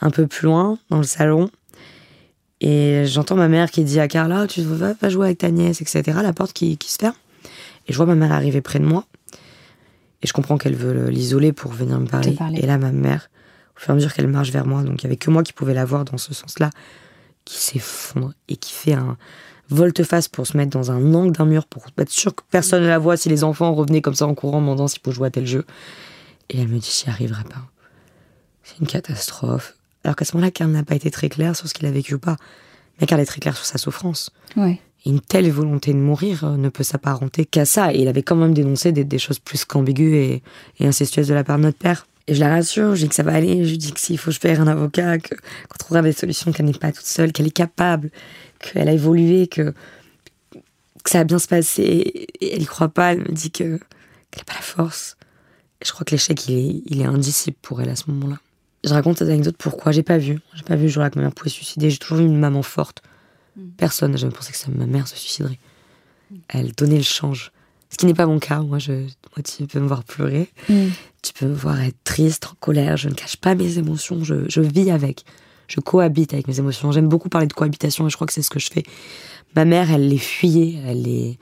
[0.00, 1.50] un peu plus loin dans le salon.
[2.60, 5.80] Et j'entends ma mère qui dit à Carla, tu vas, pas jouer avec ta nièce,
[5.80, 6.18] etc.
[6.22, 7.14] La porte qui, qui se ferme.
[7.88, 9.06] Et je vois ma mère arriver près de moi.
[10.22, 12.36] Et je comprends qu'elle veut l'isoler pour venir me parler.
[12.56, 13.30] Et là, ma mère
[13.76, 14.82] au fur et à mesure qu'elle marche vers moi.
[14.82, 16.70] Donc il n'y avait que moi qui pouvais la voir dans ce sens-là,
[17.44, 19.16] qui s'effondre et qui fait un
[19.70, 22.88] volte-face pour se mettre dans un angle d'un mur pour être sûr que personne ne
[22.88, 25.30] la voit si les enfants revenaient comme ça en courant demandant s'il peut jouer à
[25.30, 25.64] tel jeu.
[26.48, 27.62] Et elle me dit j'y arriverai pas.
[28.62, 29.76] C'est une catastrophe.
[30.04, 32.14] Alors qu'à ce moment-là, Karl n'a pas été très clair sur ce qu'il a vécu
[32.14, 32.36] ou pas.
[33.00, 34.30] Mais Karl est très clair sur sa souffrance.
[34.56, 34.80] Ouais.
[35.06, 37.94] une telle volonté de mourir euh, ne peut s'apparenter qu'à ça.
[37.94, 40.42] Et il avait quand même dénoncé des, choses plus qu'ambiguës et,
[40.78, 42.06] et incestueuses de la part de notre père.
[42.26, 44.30] Et je la rassure, je dis que ça va aller, je dis que s'il faut
[44.30, 47.50] je paye un avocat, qu'on trouvera des solutions, qu'elle n'est pas toute seule, qu'elle est
[47.50, 48.10] capable,
[48.58, 49.74] qu'elle a évolué, que,
[50.52, 52.28] que ça va bien se passer.
[52.40, 53.80] Et elle y croit pas, elle me dit que
[54.30, 55.16] qu'elle n'a pas la force.
[55.80, 58.38] Et je crois que l'échec, il est, il est indicible pour elle à ce moment-là.
[58.84, 60.38] Je raconte cette anecdote pourquoi j'ai pas vu.
[60.54, 61.90] J'ai pas vu le jour-là que ma mère pouvait se suicider.
[61.90, 63.02] J'ai toujours eu une maman forte.
[63.76, 65.58] Personne n'a jamais pensé que ça, ma mère se suiciderait.
[66.48, 67.52] Elle donnait le change.
[67.90, 68.60] Ce qui n'est pas mon cas.
[68.60, 70.48] Moi, je, moi, tu peux me voir pleurer.
[71.22, 72.96] Tu peux me voir être triste, en colère.
[72.96, 74.24] Je ne cache pas mes émotions.
[74.24, 75.24] Je, je vis avec.
[75.66, 76.92] Je cohabite avec mes émotions.
[76.92, 78.84] J'aime beaucoup parler de cohabitation et je crois que c'est ce que je fais.
[79.54, 80.80] Ma mère, elle les fuyait.
[80.86, 81.38] Elle, les...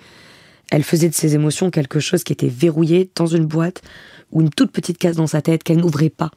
[0.70, 3.82] elle faisait de ses émotions quelque chose qui était verrouillé dans une boîte
[4.30, 6.30] ou une toute petite case dans sa tête qu'elle n'ouvrait pas.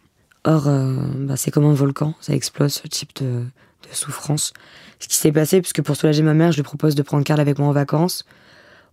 [0.44, 2.16] Or, euh, bah, c'est comme un volcan.
[2.22, 4.54] Ça explose ce type de, de souffrance.
[5.00, 7.40] Ce qui s'est passé, puisque pour soulager ma mère, je lui propose de prendre Karl
[7.40, 8.26] avec moi en vacances.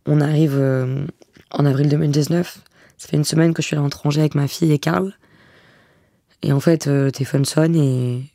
[0.06, 1.06] On arrive euh,
[1.50, 2.60] en avril 2019.
[2.96, 5.14] Ça fait une semaine que je suis à l'étranger avec ma fille et Karl.
[6.42, 8.32] Et en fait, euh, téléphone sonne et,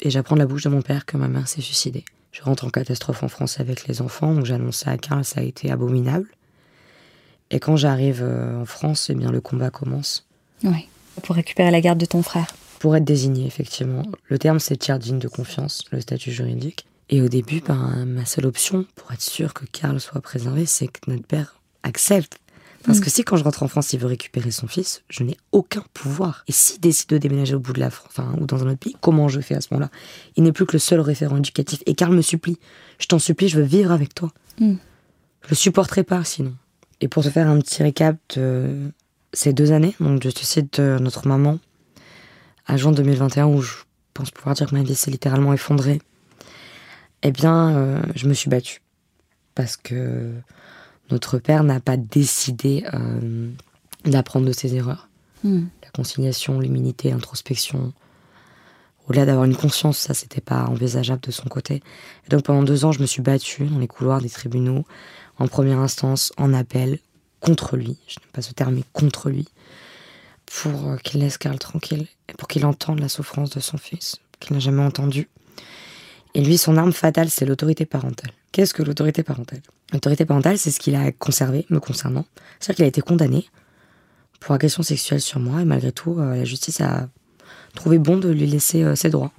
[0.00, 2.04] et j'apprends de la bouche de mon père que ma mère s'est suicidée.
[2.32, 5.42] Je rentre en catastrophe en France avec les enfants, donc j'annonce à Karl, ça a
[5.42, 6.28] été abominable.
[7.50, 10.26] Et quand j'arrive euh, en France, eh bien le combat commence.
[10.62, 10.88] Oui,
[11.22, 12.46] pour récupérer la garde de ton frère.
[12.78, 14.02] Pour être désigné, effectivement.
[14.28, 16.86] Le terme, c'est tiers digne de confiance, le statut juridique.
[17.10, 20.88] Et au début, ben, ma seule option pour être sûr que Karl soit préservé, c'est
[20.88, 22.38] que notre père accepte.
[22.84, 23.02] Parce Mm.
[23.02, 25.82] que si quand je rentre en France, il veut récupérer son fils, je n'ai aucun
[25.94, 26.44] pouvoir.
[26.48, 28.78] Et s'il décide de déménager au bout de la France, enfin, ou dans un autre
[28.78, 29.90] pays, comment je fais à ce moment-là?
[30.36, 31.82] Il n'est plus que le seul référent éducatif.
[31.86, 32.58] Et Karl me supplie.
[32.98, 34.30] Je t'en supplie, je veux vivre avec toi.
[34.60, 34.74] Mm.
[35.44, 36.54] Je le supporterai pas sinon.
[37.00, 38.90] Et pour te faire un petit récap de
[39.32, 41.58] ces deux années, donc du suicide de notre maman,
[42.66, 43.74] à juin 2021, où je
[44.14, 46.00] pense pouvoir dire que ma vie s'est littéralement effondrée,
[47.22, 48.80] eh bien, euh, je me suis battue.
[49.54, 50.32] Parce que
[51.10, 53.50] notre père n'a pas décidé euh,
[54.04, 55.08] d'apprendre de ses erreurs.
[55.44, 55.64] Mm.
[55.82, 57.92] La conciliation, l'humilité, l'introspection.
[59.08, 61.82] Au-delà d'avoir une conscience, ça, c'était pas envisageable de son côté.
[62.26, 64.84] Et donc, pendant deux ans, je me suis battue dans les couloirs des tribunaux,
[65.38, 66.98] en première instance, en appel,
[67.40, 67.96] contre lui.
[68.06, 69.48] Je n'aime pas ce terme, mais contre lui.
[70.46, 74.16] Pour euh, qu'il laisse Karl tranquille et pour qu'il entende la souffrance de son fils,
[74.40, 75.28] qu'il n'a jamais entendu.
[76.38, 78.30] Et lui, son arme fatale, c'est l'autorité parentale.
[78.52, 79.58] Qu'est-ce que l'autorité parentale?
[79.92, 82.26] L'autorité parentale, c'est ce qu'il a conservé me concernant.
[82.60, 83.44] C'est-à-dire qu'il a été condamné
[84.38, 87.08] pour agression sexuelle sur moi et malgré tout, euh, la justice a
[87.74, 89.32] trouvé bon de lui laisser euh, ses droits.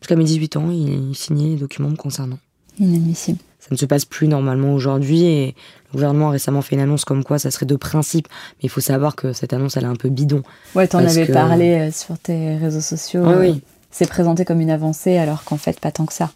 [0.00, 2.40] Jusqu'à mes 18 ans, il signait les documents me concernant.
[2.80, 3.38] Inadmissible.
[3.60, 5.46] Ça ne se passe plus normalement aujourd'hui et
[5.86, 8.26] le gouvernement a récemment fait une annonce comme quoi ça serait de principe.
[8.58, 10.42] Mais il faut savoir que cette annonce, elle est un peu bidon.
[10.74, 13.24] Ouais, t'en avais que- parlé euh, sur tes réseaux sociaux.
[13.24, 13.62] Euh, oui.
[13.94, 16.32] C'est présenté comme une avancée alors qu'en fait, pas tant que ça.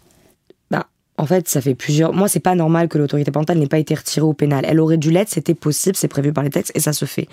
[0.71, 0.85] Bah,
[1.17, 2.13] en fait, ça fait plusieurs.
[2.13, 4.63] Moi, c'est pas normal que l'autorité parentale n'ait pas été retirée au pénal.
[4.65, 7.23] Elle aurait dû l'être, c'était possible, c'est prévu par les textes et ça se fait.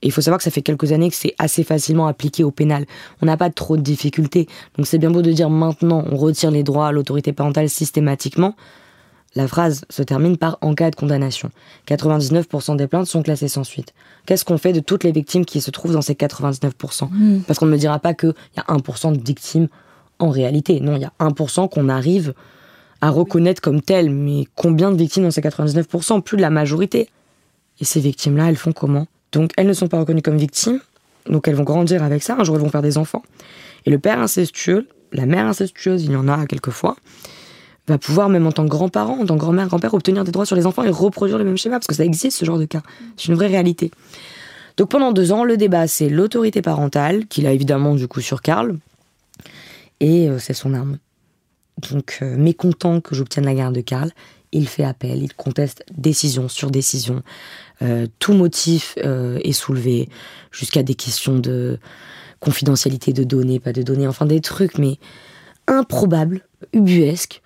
[0.00, 2.52] Et il faut savoir que ça fait quelques années que c'est assez facilement appliqué au
[2.52, 2.86] pénal.
[3.22, 4.46] On n'a pas trop de difficultés.
[4.76, 8.54] Donc c'est bien beau de dire maintenant on retire les droits à l'autorité parentale systématiquement.
[9.34, 11.50] La phrase se termine par en cas de condamnation.
[11.88, 13.94] 99% des plaintes sont classées sans suite.
[14.26, 17.66] Qu'est-ce qu'on fait de toutes les victimes qui se trouvent dans ces 99% Parce qu'on
[17.66, 19.68] ne me dira pas qu'il y a 1% de victimes
[20.18, 20.80] en réalité.
[20.80, 22.34] Non, il y a 1% qu'on arrive
[23.00, 24.10] à reconnaître comme telles.
[24.10, 27.08] Mais combien de victimes dans ces 99% Plus de la majorité.
[27.80, 29.06] Et ces victimes-là, elles font comment?
[29.32, 30.80] Donc, elles ne sont pas reconnues comme victimes.
[31.28, 32.36] Donc, elles vont grandir avec ça.
[32.38, 33.22] Un jour, elles vont faire des enfants.
[33.86, 36.96] Et le père incestueux, la mère incestueuse, il y en a quelquefois,
[37.88, 40.46] va pouvoir, même en tant que grand-parent, en tant que grand-mère, grand-père, obtenir des droits
[40.46, 41.76] sur les enfants et reproduire le même schéma.
[41.76, 42.82] Parce que ça existe, ce genre de cas.
[43.16, 43.90] C'est une vraie réalité.
[44.76, 48.40] Donc, pendant deux ans, le débat, c'est l'autorité parentale, qu'il a évidemment, du coup, sur
[48.40, 48.76] Karl.
[50.00, 50.98] Et euh, c'est son arme.
[51.90, 54.10] Donc, euh, mécontent que j'obtienne la garde de Karl,
[54.52, 57.22] il fait appel, il conteste décision sur décision.
[57.80, 60.08] Euh, tout motif est soulevé,
[60.50, 61.78] jusqu'à des questions de
[62.40, 64.98] confidentialité de données, pas de données, enfin des trucs, mais
[65.66, 66.42] improbables,
[66.72, 67.41] ubuesques.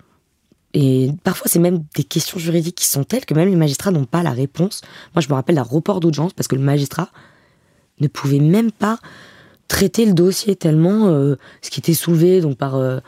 [0.73, 4.05] Et parfois, c'est même des questions juridiques qui sont telles que même les magistrats n'ont
[4.05, 4.81] pas la réponse.
[5.15, 7.09] Moi, je me rappelle d'un report d'audience parce que le magistrat
[7.99, 8.99] ne pouvait même pas
[9.67, 12.99] traiter le dossier tellement euh, ce qui était soulevé donc par euh,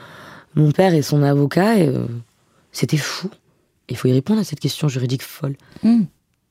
[0.56, 2.08] mon père et son avocat, euh,
[2.72, 3.30] c'était fou.
[3.88, 5.56] Il faut y répondre à cette question juridique folle.
[5.84, 6.04] Mm.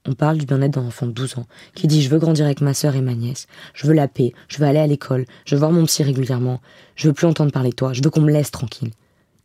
[0.06, 2.60] On parle du bien-être d'un enfant de 12 ans qui dit Je veux grandir avec
[2.60, 3.46] ma sœur et ma nièce.
[3.74, 4.32] Je veux la paix.
[4.48, 5.26] Je veux aller à l'école.
[5.44, 6.60] Je veux voir mon psy régulièrement.
[6.96, 7.92] Je veux plus entendre parler de toi.
[7.92, 8.90] Je veux qu'on me laisse tranquille.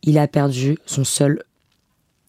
[0.04, 1.44] Il a perdu son seul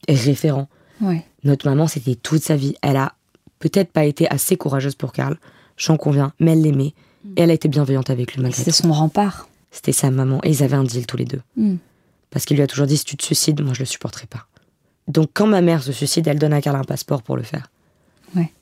[0.09, 0.69] référent.
[1.01, 1.25] Ouais.
[1.45, 2.75] Notre maman, c'était toute sa vie.
[2.83, 3.15] Elle a
[3.59, 5.39] peut-être pas été assez courageuse pour Karl,
[5.77, 6.95] j'en conviens, mais elle l'aimait.
[7.37, 9.49] Et elle a été bienveillante avec lui malgré C'était son rempart.
[9.71, 10.41] C'était sa maman.
[10.43, 11.41] Et ils avaient un deal tous les deux.
[11.57, 11.77] Mm.
[12.31, 14.47] Parce qu'il lui a toujours dit si tu te suicides, moi je le supporterai pas.
[15.09, 17.71] Donc quand ma mère se suicide, elle donne à Karl un passeport pour le faire.
[18.37, 18.53] Ouais.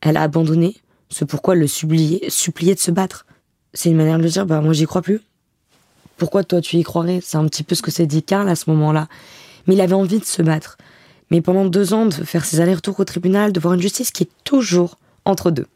[0.00, 0.76] Elle a abandonné
[1.08, 3.26] ce pourquoi le supplier, supplier de se battre.
[3.72, 5.20] C'est une manière de lui dire bah moi j'y crois plus.
[6.16, 7.20] Pourquoi toi tu y croirais?
[7.22, 9.08] C'est un petit peu ce que s'est dit Karl à ce moment-là.
[9.66, 10.76] Mais il avait envie de se battre.
[11.30, 14.24] Mais pendant deux ans, de faire ses allers-retours au tribunal, de voir une justice qui
[14.24, 15.66] est toujours entre deux.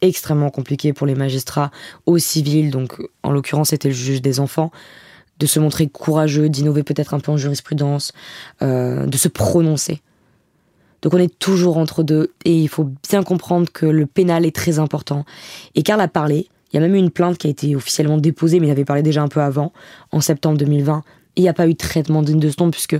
[0.00, 1.70] Extrêmement compliqué pour les magistrats
[2.06, 4.72] au civil, donc en l'occurrence c'était le juge des enfants,
[5.38, 8.12] de se montrer courageux, d'innover peut-être un peu en jurisprudence,
[8.62, 10.00] euh, de se prononcer.
[11.02, 14.54] Donc on est toujours entre deux et il faut bien comprendre que le pénal est
[14.54, 15.24] très important.
[15.74, 18.18] Et Karl a parlé, il y a même eu une plainte qui a été officiellement
[18.18, 19.72] déposée, mais il avait parlé déjà un peu avant,
[20.10, 21.02] en septembre 2020.
[21.34, 22.96] Et il n'y a pas eu de traitement digne de ce nom puisque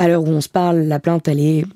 [0.00, 1.66] à l'heure où on se parle, la plainte elle est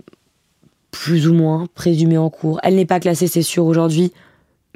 [0.91, 2.59] plus ou moins présumée en cours.
[2.63, 4.13] Elle n'est pas classée, c'est sûr aujourd'hui,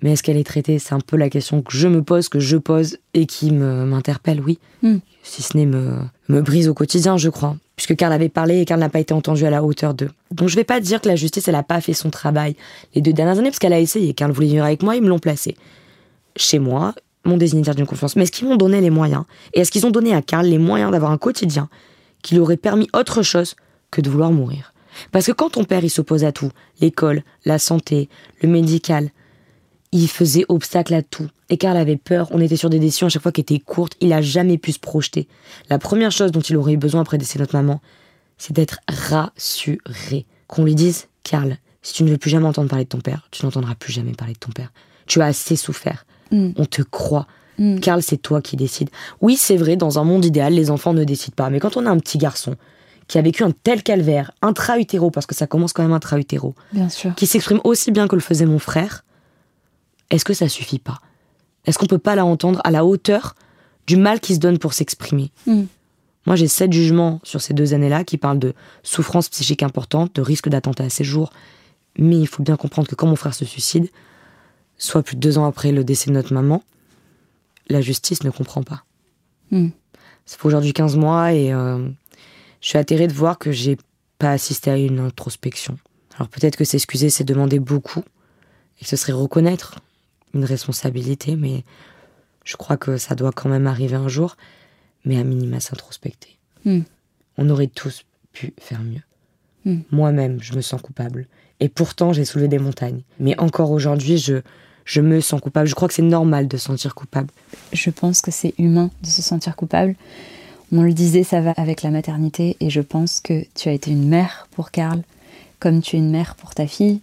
[0.03, 0.79] mais est-ce qu'elle est traitée?
[0.79, 4.43] C'est un peu la question que je me pose, que je pose et qui m'interpelle,
[4.43, 4.59] oui.
[4.83, 4.99] Hmm.
[5.23, 5.97] Si ce n'est me,
[6.29, 7.57] me brise au quotidien, je crois.
[7.75, 10.11] Puisque Karl avait parlé et Karl n'a pas été entendu à la hauteur d'eux.
[10.31, 12.55] Donc je vais pas dire que la justice, elle n'a pas fait son travail
[12.95, 14.13] les deux dernières années, parce qu'elle a essayé.
[14.13, 15.57] Karl voulait venir avec moi, ils me l'ont placé.
[16.37, 18.15] Chez moi, mon désignataire d'une confiance.
[18.15, 19.25] Mais est-ce qu'ils m'ont donné les moyens?
[19.55, 21.71] Et est-ce qu'ils ont donné à Karl les moyens d'avoir un quotidien?
[22.22, 23.54] Qui lui aurait permis autre chose
[23.90, 24.72] que de vouloir mourir
[25.12, 26.50] Parce que quand ton père, il s'oppose à tout,
[26.81, 28.09] l'école, la santé,
[28.42, 29.11] le médical,
[29.92, 31.28] il faisait obstacle à tout.
[31.48, 33.94] Et Karl avait peur, on était sur des décisions à chaque fois qui étaient courtes,
[34.00, 35.28] il a jamais pu se projeter.
[35.70, 37.81] La première chose dont il aurait eu besoin après décès de notre maman,
[38.37, 40.26] c'est d'être rassuré.
[40.46, 43.28] Qu'on lui dise, Karl, si tu ne veux plus jamais entendre parler de ton père,
[43.31, 44.72] tu n'entendras plus jamais parler de ton père.
[45.07, 46.04] Tu as assez souffert.
[46.31, 46.50] Mm.
[46.57, 47.26] On te croit.
[47.59, 47.81] Mm.
[47.81, 48.90] Karl, c'est toi qui décides.
[49.21, 51.51] Oui, c'est vrai, dans un monde idéal, les enfants ne décident pas.
[51.51, 52.57] Mais quand on a un petit garçon
[53.09, 56.55] qui a vécu un tel calvaire, intra-utéro, parce que ça commence quand même intra-utéro,
[57.16, 59.05] qui s'exprime aussi bien que le faisait mon frère,
[60.11, 60.99] est-ce que ça suffit pas?
[61.64, 63.35] Est-ce qu'on peut pas la entendre à la hauteur
[63.87, 65.33] du mal qui se donne pour s'exprimer?
[65.47, 65.64] Hmm.
[66.27, 70.21] Moi, j'ai sept jugements sur ces deux années-là qui parlent de souffrance psychique importante, de
[70.21, 71.31] risque d'attentat à séjour.
[71.97, 73.88] Mais il faut bien comprendre que quand mon frère se suicide,
[74.77, 76.62] soit plus de deux ans après le décès de notre maman,
[77.68, 78.85] la justice ne comprend pas.
[79.50, 79.68] Hmm.
[80.26, 81.88] Ça fait aujourd'hui 15 mois et euh,
[82.61, 83.78] je suis atterrée de voir que j'ai
[84.18, 85.78] pas assisté à une introspection.
[86.16, 88.02] Alors peut-être que s'excuser, c'est demander beaucoup,
[88.81, 89.76] et que ce serait reconnaître
[90.35, 91.64] une responsabilité, mais
[92.44, 94.37] je crois que ça doit quand même arriver un jour,
[95.04, 96.38] mais à minima s'introspecter.
[96.64, 96.81] Hmm.
[97.37, 99.02] On aurait tous pu faire mieux.
[99.64, 99.81] Hmm.
[99.90, 101.26] Moi-même, je me sens coupable.
[101.61, 103.02] Et pourtant, j'ai soulevé des montagnes.
[103.18, 104.42] Mais encore aujourd'hui, je,
[104.88, 105.68] je me sens coupable.
[105.68, 107.29] Je crois que c'est normal de se sentir coupable.
[107.72, 109.94] Je pense que c'est humain de se sentir coupable.
[110.72, 113.90] On le disait, ça va avec la maternité, et je pense que tu as été
[113.90, 115.03] une mère pour Karl,
[115.61, 117.01] comme tu es une mère pour ta fille,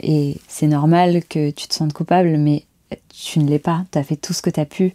[0.00, 2.64] et c'est normal que tu te sentes coupable, mais
[3.10, 3.84] tu ne l'es pas.
[3.92, 4.94] Tu as fait tout ce que tu as pu.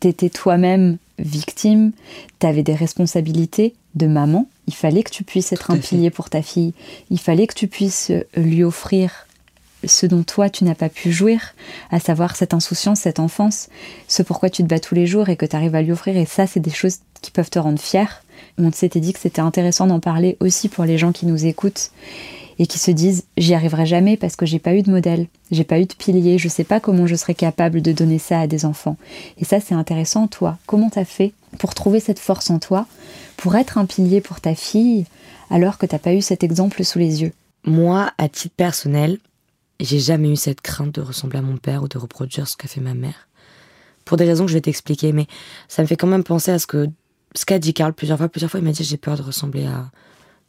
[0.00, 1.92] Tu étais toi-même victime.
[2.38, 4.48] Tu avais des responsabilités de maman.
[4.66, 6.72] Il fallait que tu puisses être un pilier pour ta fille.
[7.10, 9.26] Il fallait que tu puisses lui offrir
[9.84, 11.54] ce dont toi tu n'as pas pu jouir,
[11.90, 13.68] à savoir cette insouciance, cette enfance,
[14.08, 16.16] ce pourquoi tu te bats tous les jours et que tu arrives à lui offrir.
[16.16, 18.22] Et ça, c'est des choses qui peuvent te rendre fier.
[18.58, 21.90] On s'était dit que c'était intéressant d'en parler aussi pour les gens qui nous écoutent
[22.58, 25.64] et qui se disent j'y arriverai jamais parce que j'ai pas eu de modèle, j'ai
[25.64, 28.46] pas eu de pilier, je sais pas comment je serais capable de donner ça à
[28.46, 28.96] des enfants.
[29.38, 30.58] Et ça c'est intéressant toi.
[30.66, 32.86] Comment t'as fait pour trouver cette force en toi,
[33.38, 35.06] pour être un pilier pour ta fille
[35.48, 37.32] alors que t'as pas eu cet exemple sous les yeux?
[37.64, 39.18] Moi, à titre personnel,
[39.84, 42.68] j'ai jamais eu cette crainte de ressembler à mon père ou de reproduire ce qu'a
[42.68, 43.28] fait ma mère.
[44.04, 45.26] Pour des raisons que je vais t'expliquer, mais
[45.68, 46.88] ça me fait quand même penser à ce que
[47.34, 48.28] ce qu'a dit Karl plusieurs fois.
[48.28, 49.90] Plusieurs fois, il m'a dit j'ai peur de ressembler à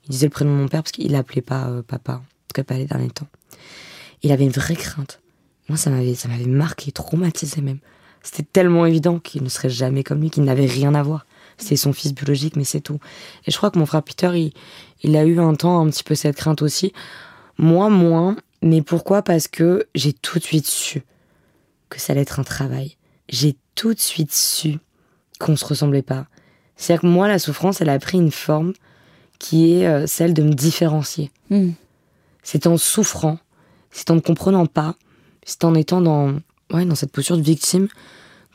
[0.06, 2.54] il disait le prénom de mon père parce qu'il l'appelait pas euh, papa, en tout
[2.56, 3.28] cas pas les derniers temps.
[4.24, 5.20] Il avait une vraie crainte.
[5.70, 7.80] Moi, ça m'avait, ça m'avait marqué, traumatisé même.
[8.24, 11.26] C'était tellement évident qu'il ne serait jamais comme lui, qu'il n'avait rien à voir.
[11.58, 13.00] C'est son fils biologique, mais c'est tout.
[13.46, 14.54] Et je crois que mon frère Peter, il,
[15.04, 16.94] il a eu un temps un petit peu cette crainte aussi.
[17.58, 18.36] Moi, moins.
[18.62, 19.22] Mais pourquoi?
[19.22, 21.04] Parce que j'ai tout de suite su
[21.90, 22.98] que ça allait être un travail.
[23.30, 24.78] J'ai tout de suite su
[25.40, 26.28] qu'on se ressemblait pas.
[26.76, 28.74] C'est-à-dire que moi, la souffrance, elle a pris une forme
[29.40, 31.32] qui est euh, celle de me différencier.
[31.50, 31.72] Hmm.
[32.44, 33.40] C'est en souffrant,
[33.92, 34.96] c'est en ne comprenant pas,
[35.46, 36.34] c'est en étant dans,
[36.74, 37.88] ouais, dans cette posture de victime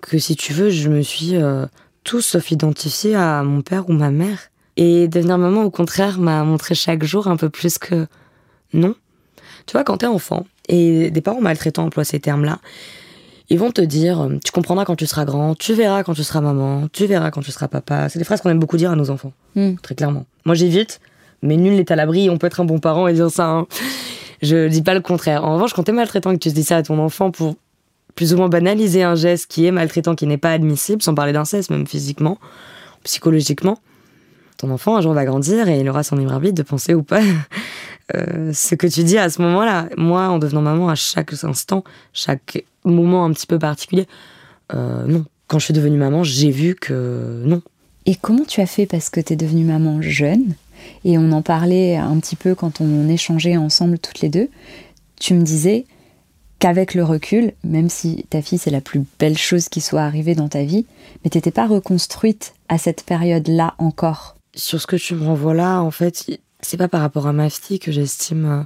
[0.02, 1.66] que, si tu veux, je me suis euh,
[2.04, 4.38] tout sauf identifiée à mon père ou ma mère.
[4.76, 8.06] Et devenir maman, au contraire, m'a montré chaque jour un peu plus que
[8.72, 8.94] non.
[9.66, 12.58] Tu vois, quand t'es enfant, et des parents maltraitants emploient ces termes-là,
[13.48, 16.24] ils vont te dire euh, Tu comprendras quand tu seras grand, tu verras quand tu
[16.24, 18.08] seras maman, tu verras quand tu seras papa.
[18.08, 19.74] C'est des phrases qu'on aime beaucoup dire à nos enfants, hmm.
[19.82, 20.26] très clairement.
[20.44, 21.00] Moi j'évite,
[21.42, 23.48] mais nul n'est à l'abri, on peut être un bon parent et dire ça.
[23.48, 23.66] Hein.
[24.42, 25.44] Je dis pas le contraire.
[25.44, 27.56] En revanche, quand t'es maltraitant et que tu dis ça à ton enfant pour
[28.14, 31.32] plus ou moins banaliser un geste qui est maltraitant, qui n'est pas admissible, sans parler
[31.32, 32.38] d'inceste, même physiquement,
[33.04, 33.78] psychologiquement,
[34.56, 37.02] ton enfant un jour va grandir et il aura son libre arbitre de penser ou
[37.02, 37.20] pas
[38.14, 39.88] euh, ce que tu dis à ce moment-là.
[39.96, 44.06] Moi, en devenant maman, à chaque instant, chaque moment un petit peu particulier,
[44.74, 45.24] euh, non.
[45.48, 47.62] Quand je suis devenue maman, j'ai vu que non.
[48.04, 50.54] Et comment tu as fait parce que tu es devenue maman jeune?
[51.04, 54.48] Et on en parlait un petit peu quand on échangeait ensemble toutes les deux.
[55.20, 55.86] Tu me disais,
[56.58, 60.34] qu'avec le recul, même si ta fille c'est la plus belle chose qui soit arrivée
[60.34, 60.86] dans ta vie,
[61.22, 64.36] mais t'étais pas reconstruite à cette période-là encore.
[64.54, 67.50] Sur ce que tu me renvoies là, en fait, c'est pas par rapport à ma
[67.50, 68.62] fille que j'estime euh,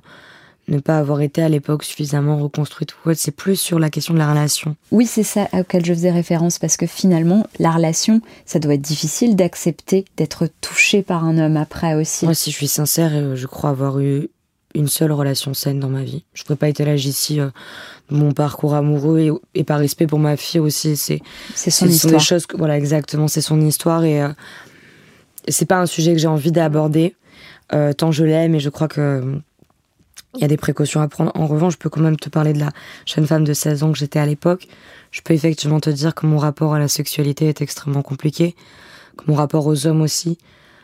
[0.71, 2.95] ne pas avoir été à l'époque suffisamment reconstruite.
[3.15, 4.77] C'est plus sur la question de la relation.
[4.91, 8.81] Oui, c'est ça auquel je faisais référence parce que finalement, la relation, ça doit être
[8.81, 12.25] difficile d'accepter d'être touché par un homme après aussi.
[12.25, 14.29] Moi, si je suis sincère, euh, je crois avoir eu
[14.75, 16.25] une seule relation saine dans ma vie.
[16.33, 17.49] Je pourrais pas étaler ici euh,
[18.09, 20.97] mon parcours amoureux et, par respect pour ma fille aussi.
[20.97, 22.15] C'est son histoire.
[22.15, 24.29] Des choses voilà exactement, c'est son histoire et euh,
[25.49, 27.17] c'est pas un sujet que j'ai envie d'aborder
[27.73, 29.41] euh, tant je l'aime et je crois que
[30.35, 31.33] il y a des précautions à prendre.
[31.35, 32.71] En revanche, je peux quand même te parler de la
[33.05, 34.69] jeune femme de 16 ans que j'étais à l'époque.
[35.11, 38.55] Je peux effectivement te dire que mon rapport à la sexualité est extrêmement compliqué,
[39.17, 40.39] que mon rapport aux hommes aussi.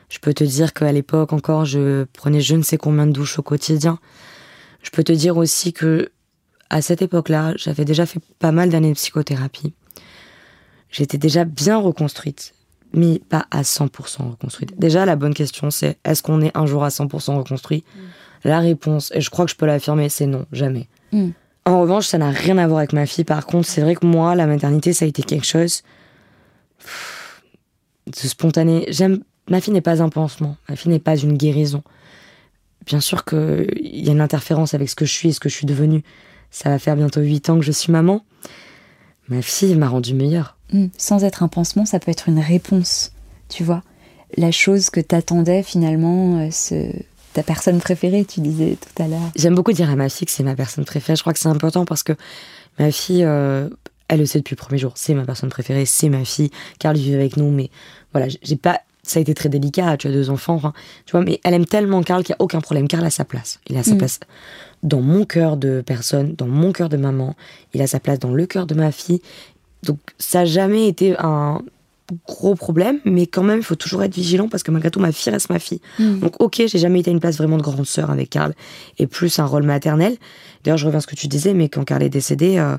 [0.08, 3.38] Je peux te dire qu'à l'époque encore, je prenais je ne sais combien de douches
[3.38, 3.98] au quotidien.
[4.82, 6.10] Je peux te dire aussi que
[6.68, 9.74] à cette époque-là, j'avais déjà fait pas mal d'années de psychothérapie.
[10.90, 12.54] J'étais déjà bien reconstruite,
[12.92, 14.78] mais pas à 100% reconstruite.
[14.78, 18.00] Déjà, la bonne question, c'est est-ce qu'on est un jour à 100% reconstruit mm.
[18.44, 20.88] La réponse, et je crois que je peux l'affirmer, c'est non, jamais.
[21.12, 21.30] Mm.
[21.64, 23.24] En revanche, ça n'a rien à voir avec ma fille.
[23.24, 25.82] Par contre, c'est vrai que moi, la maternité, ça a été quelque chose
[28.06, 28.86] de spontané.
[28.88, 31.82] J'aime ma fille n'est pas un pansement, ma fille n'est pas une guérison.
[32.84, 35.48] Bien sûr qu'il y a une interférence avec ce que je suis et ce que
[35.48, 36.02] je suis devenue.
[36.50, 38.24] Ça va faire bientôt 8 ans que je suis maman.
[39.28, 40.55] Ma fille m'a rendue meilleure.
[40.72, 40.86] Hmm.
[40.96, 43.12] Sans être un pansement, ça peut être une réponse,
[43.48, 43.82] tu vois.
[44.36, 46.92] La chose que t'attendais finalement, euh,
[47.32, 49.30] ta personne préférée, tu disais tout à l'heure.
[49.36, 51.16] J'aime beaucoup dire à ma fille que c'est ma personne préférée.
[51.16, 52.12] Je crois que c'est important parce que
[52.78, 53.68] ma fille, euh,
[54.08, 54.92] elle le sait depuis le premier jour.
[54.96, 56.50] C'est ma personne préférée, c'est ma fille.
[56.80, 57.70] Carl vit avec nous, mais
[58.12, 60.60] voilà, j'ai pas ça a été très délicat, tu as deux enfants,
[61.04, 62.88] tu vois, mais elle aime tellement Karl qu'il n'y a aucun problème.
[62.88, 63.60] Karl a sa place.
[63.68, 63.98] Il a sa mm.
[63.98, 64.20] place
[64.82, 67.34] dans mon cœur de personne, dans mon cœur de maman.
[67.72, 69.22] Il a sa place dans le cœur de ma fille.
[69.82, 71.62] Donc ça n'a jamais été un
[72.26, 75.12] gros problème, mais quand même, il faut toujours être vigilant parce que malgré tout, ma
[75.12, 75.80] fille reste ma fille.
[75.98, 76.20] Mm.
[76.20, 78.54] Donc ok, j'ai jamais été une place vraiment de grande sœur avec Karl
[78.98, 80.16] et plus un rôle maternel.
[80.62, 82.76] D'ailleurs, je reviens à ce que tu disais, mais quand Karl est décédé, euh,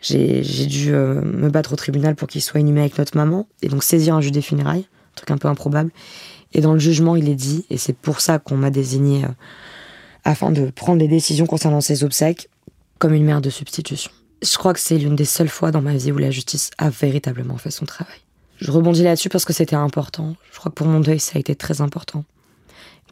[0.00, 3.68] j'ai dû euh, me battre au tribunal pour qu'il soit inhumé avec notre maman et
[3.68, 4.86] donc saisir un juge des funérailles
[5.16, 5.90] truc un peu improbable.
[6.52, 9.28] Et dans le jugement, il est dit, et c'est pour ça qu'on m'a désigné euh,
[10.24, 12.48] afin de prendre des décisions concernant ses obsèques,
[12.98, 14.10] comme une mère de substitution.
[14.42, 16.90] Je crois que c'est l'une des seules fois dans ma vie où la justice a
[16.90, 18.18] véritablement fait son travail.
[18.58, 20.36] Je rebondis là-dessus parce que c'était important.
[20.52, 22.24] Je crois que pour mon deuil, ça a été très important.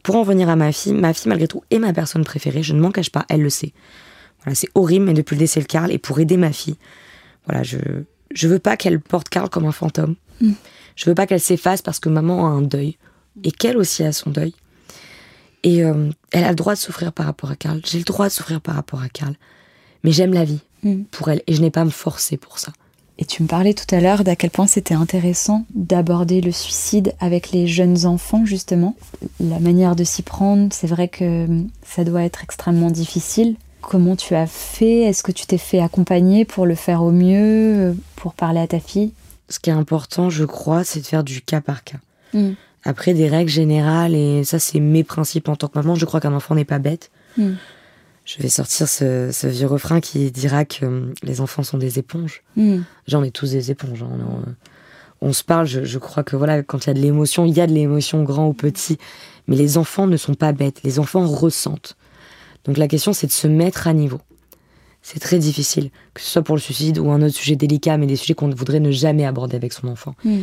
[0.03, 2.63] Pour en venir à ma fille, ma fille, malgré tout, est ma personne préférée.
[2.63, 3.73] Je ne m'en cache pas, elle le sait.
[4.43, 6.75] Voilà, c'est horrible, mais depuis le décès de Karl, et pour aider ma fille,
[7.45, 7.77] voilà, je,
[8.33, 10.15] je veux pas qu'elle porte Karl comme un fantôme.
[10.41, 10.53] Mm.
[10.95, 12.97] Je veux pas qu'elle s'efface parce que maman a un deuil
[13.43, 14.53] et qu'elle aussi a son deuil.
[15.63, 17.81] Et euh, elle a le droit de souffrir par rapport à Karl.
[17.85, 19.35] J'ai le droit de souffrir par rapport à Karl.
[20.03, 21.03] Mais j'aime la vie mm.
[21.11, 22.71] pour elle et je n'ai pas à me forcer pour ça.
[23.17, 27.13] Et tu me parlais tout à l'heure d'à quel point c'était intéressant d'aborder le suicide
[27.19, 28.95] avec les jeunes enfants, justement.
[29.39, 31.47] La manière de s'y prendre, c'est vrai que
[31.83, 33.55] ça doit être extrêmement difficile.
[33.81, 35.03] Comment tu as fait?
[35.03, 38.79] Est-ce que tu t'es fait accompagner pour le faire au mieux, pour parler à ta
[38.79, 39.13] fille?
[39.47, 41.99] Ce qui est important, je crois, c'est de faire du cas par cas.
[42.33, 42.51] Mm.
[42.83, 46.19] Après, des règles générales, et ça, c'est mes principes en tant que maman, je crois
[46.19, 47.11] qu'un enfant n'est pas bête.
[47.37, 47.53] Mm.
[48.25, 52.43] Je vais sortir ce, vieux refrain qui dira que hum, les enfants sont des éponges.
[52.55, 52.79] Mm.
[53.07, 54.03] J'en ai tous des éponges.
[54.03, 54.51] Hein, euh,
[55.21, 57.61] on, se parle, je, crois que voilà, quand il y a de l'émotion, il y
[57.61, 58.97] a de l'émotion, grand ou petit.
[59.47, 60.81] Mais les enfants ne sont pas bêtes.
[60.83, 61.95] Les enfants ressentent.
[62.63, 64.19] Donc la question, c'est de se mettre à niveau
[65.05, 68.07] c'est très difficile, que ce soit pour le suicide ou un autre sujet délicat, mais
[68.07, 70.15] des sujets qu'on voudrait ne jamais aborder avec son enfant.
[70.23, 70.41] Hmm.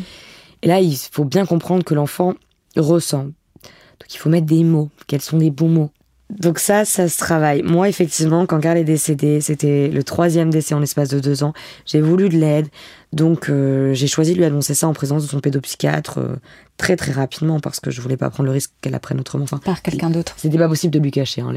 [0.63, 2.35] Et là, il faut bien comprendre que l'enfant
[2.77, 3.25] ressent.
[3.25, 5.91] Donc il faut mettre des mots, quels sont les bons mots.
[6.39, 7.63] Donc ça, ça se travaille.
[7.63, 11.53] Moi, effectivement, quand Carl est décédé, c'était le troisième décès en l'espace de deux ans.
[11.85, 12.69] J'ai voulu de l'aide,
[13.13, 16.37] donc euh, j'ai choisi de lui annoncer ça en présence de son pédopsychiatre euh,
[16.79, 19.45] très très rapidement parce que je voulais pas prendre le risque qu'elle apprenne autrement.
[19.45, 20.35] Enfin, Par quelqu'un d'autre.
[20.39, 21.43] C'était pas possible de lui cacher.
[21.43, 21.53] Hein,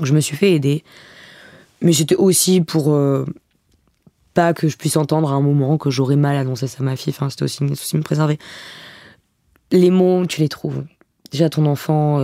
[0.00, 0.82] Je me suis fait aider.
[1.82, 3.26] Mais c'était aussi pour euh,
[4.32, 6.96] pas que je puisse entendre à un moment que j'aurais mal annoncé ça à ma
[6.96, 7.12] fille.
[7.14, 8.38] Enfin, c'était aussi, aussi me préserver.
[9.72, 10.84] Les mots, tu les trouves.
[11.30, 12.20] Déjà, ton enfant,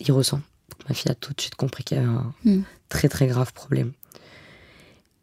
[0.00, 0.40] il ressent.
[0.90, 2.62] Ma fille a tout de suite compris qu'il y avait un hmm.
[2.90, 3.92] très très grave problème.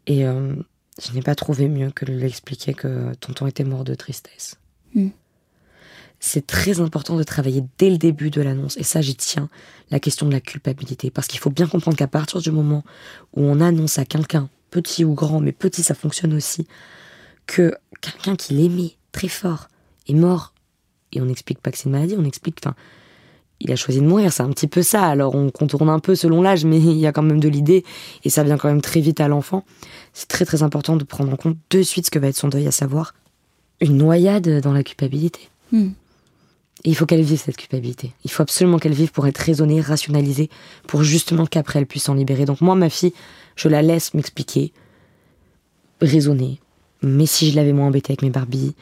[0.08, 0.56] Et euh,
[1.00, 4.56] je n'ai pas trouvé mieux que de lui expliquer que tonton était mort de tristesse.
[4.94, 5.10] Hmm
[6.20, 8.76] c'est très important de travailler dès le début de l'annonce.
[8.76, 9.48] Et ça, j'y tiens,
[9.90, 11.10] la question de la culpabilité.
[11.10, 12.84] Parce qu'il faut bien comprendre qu'à partir du moment
[13.34, 16.66] où on annonce à quelqu'un, petit ou grand, mais petit, ça fonctionne aussi,
[17.46, 19.68] que quelqu'un qui l'aimait très fort
[20.08, 20.54] est mort,
[21.12, 22.74] et on n'explique pas que c'est une maladie, on explique, enfin,
[23.60, 25.04] il a choisi de mourir, c'est un petit peu ça.
[25.04, 27.84] Alors on contourne un peu selon l'âge, mais il y a quand même de l'idée
[28.24, 29.64] et ça vient quand même très vite à l'enfant.
[30.12, 32.48] C'est très très important de prendre en compte de suite ce que va être son
[32.48, 33.14] deuil, à savoir
[33.80, 35.48] une noyade dans la culpabilité.
[35.72, 35.90] Hmm.
[36.84, 38.12] Et il faut qu'elle vive cette culpabilité.
[38.24, 40.48] Il faut absolument qu'elle vive pour être raisonnée, rationalisée,
[40.86, 42.44] pour justement qu'après elle puisse s'en libérer.
[42.44, 43.12] Donc moi, ma fille,
[43.56, 44.72] je la laisse m'expliquer,
[46.00, 46.60] raisonner.
[47.02, 48.74] Mais si je l'avais moins embêtée avec mes Barbies,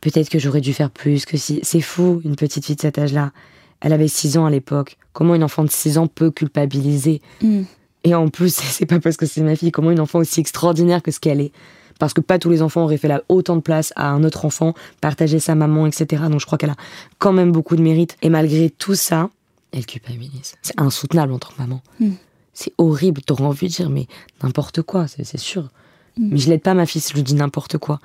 [0.00, 1.60] peut-être que j'aurais dû faire plus, que si...
[1.62, 3.32] C'est fou, une petite fille de cet âge-là.
[3.80, 4.96] Elle avait 6 ans à l'époque.
[5.12, 7.62] Comment une enfant de 6 ans peut culpabiliser Hmm.
[8.04, 11.02] Et en plus, c'est pas parce que c'est ma fille, comment une enfant aussi extraordinaire
[11.02, 11.52] que ce qu'elle est.
[11.98, 14.44] Parce que pas tous les enfants auraient fait là autant de place à un autre
[14.44, 16.22] enfant, partager sa maman, etc.
[16.30, 16.76] Donc je crois qu'elle a
[17.18, 18.16] quand même beaucoup de mérite.
[18.22, 19.30] Et malgré tout ça,
[19.72, 20.54] elle culpabilise.
[20.62, 21.82] C'est insoutenable en tant que maman.
[21.98, 22.12] Mm.
[22.54, 23.22] C'est horrible.
[23.22, 24.06] T'aurais envie de dire, mais
[24.42, 25.70] n'importe quoi, c'est sûr.
[26.16, 28.00] Mais je l'aide pas ma fille si je lui dis n'importe quoi.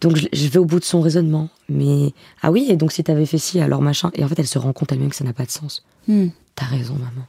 [0.00, 1.48] Donc je, je vais au bout de son raisonnement.
[1.68, 4.10] Mais ah oui, et donc si t'avais fait ci, alors machin.
[4.14, 5.84] Et en fait, elle se rend compte elle-même que ça n'a pas de sens.
[6.08, 6.28] Hmm.
[6.54, 7.26] T'as raison, maman.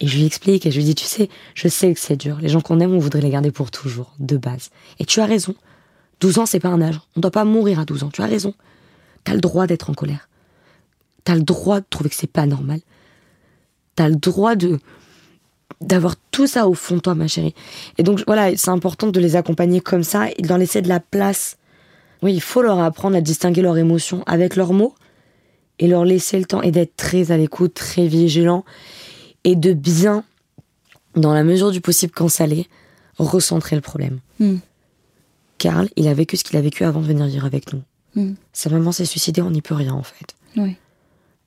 [0.00, 2.38] Et je lui explique, et je lui dis, tu sais, je sais que c'est dur.
[2.40, 4.70] Les gens qu'on aime, on voudrait les garder pour toujours, de base.
[4.98, 5.54] Et tu as raison.
[6.20, 7.00] 12 ans, c'est pas un âge.
[7.16, 8.10] On doit pas mourir à 12 ans.
[8.12, 8.54] Tu as raison.
[9.24, 10.28] T'as le droit d'être en colère.
[11.24, 12.80] T'as le droit de trouver que c'est pas normal.
[13.96, 14.78] T'as le droit de
[15.80, 17.54] d'avoir tout ça au fond de toi, ma chérie.
[17.98, 20.88] Et donc voilà, c'est important de les accompagner comme ça et de leur laisser de
[20.88, 21.58] la place.
[22.24, 24.94] Oui, il faut leur apprendre à distinguer leurs émotions avec leurs mots
[25.78, 28.64] et leur laisser le temps et d'être très à l'écoute, très vigilant
[29.44, 30.24] et de bien,
[31.16, 32.66] dans la mesure du possible quand ça l'est,
[33.18, 34.20] recentrer le problème.
[34.40, 34.56] Hmm.
[35.58, 37.82] Karl, il a vécu ce qu'il a vécu avant de venir vivre avec nous.
[38.14, 38.32] Hmm.
[38.54, 40.34] Sa maman s'est suicidée, on n'y peut rien en fait.
[40.56, 40.76] Oui.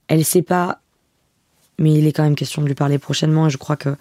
[0.07, 0.79] Elle sait pas,
[1.79, 3.95] mais il est quand même question de lui parler prochainement et je crois que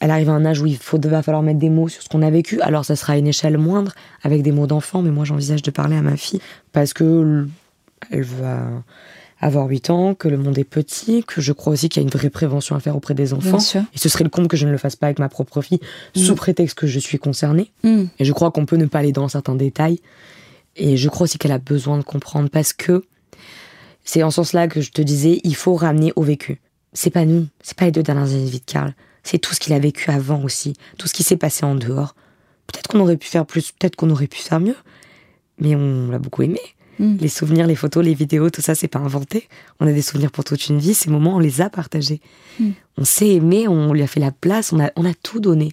[0.00, 2.08] elle arrive à un âge où il faut, va falloir mettre des mots sur ce
[2.08, 2.60] qu'on a vécu.
[2.60, 3.92] Alors ça sera à une échelle moindre,
[4.22, 6.40] avec des mots d'enfant, mais moi j'envisage de parler à ma fille
[6.72, 7.46] parce que
[8.10, 8.68] elle va
[9.40, 12.06] avoir 8 ans, que le monde est petit, que je crois aussi qu'il y a
[12.06, 13.50] une vraie prévention à faire auprès des enfants.
[13.50, 13.82] Bien sûr.
[13.94, 15.80] Et ce serait le comble que je ne le fasse pas avec ma propre fille,
[16.16, 16.36] sous Mm.
[16.36, 17.70] prétexte que je suis concernée.
[17.84, 18.06] Hmm.
[18.18, 20.00] Et je crois qu'on peut ne pas aller dans certains détails.
[20.76, 23.04] Et je crois aussi qu'elle a besoin de comprendre parce que
[24.04, 26.60] c'est en ce sens-là que je te disais, il faut ramener au vécu.
[26.92, 28.94] C'est pas nous, c'est pas les deux dernières années de vie de Karl.
[29.22, 32.14] C'est tout ce qu'il a vécu avant aussi, tout ce qui s'est passé en dehors.
[32.66, 34.76] Peut-être qu'on aurait pu faire plus, peut-être qu'on aurait pu faire mieux.
[35.60, 36.60] Mais on l'a beaucoup aimé.
[36.98, 37.16] Hmm.
[37.20, 39.48] Les souvenirs, les photos, les vidéos, tout ça, c'est pas inventé.
[39.80, 40.94] On a des souvenirs pour toute une vie.
[40.94, 42.20] Ces moments, on les a partagés.
[42.58, 42.70] Mm.
[42.96, 45.70] On s'est aimé, on lui a fait la place, on a, on a tout donné.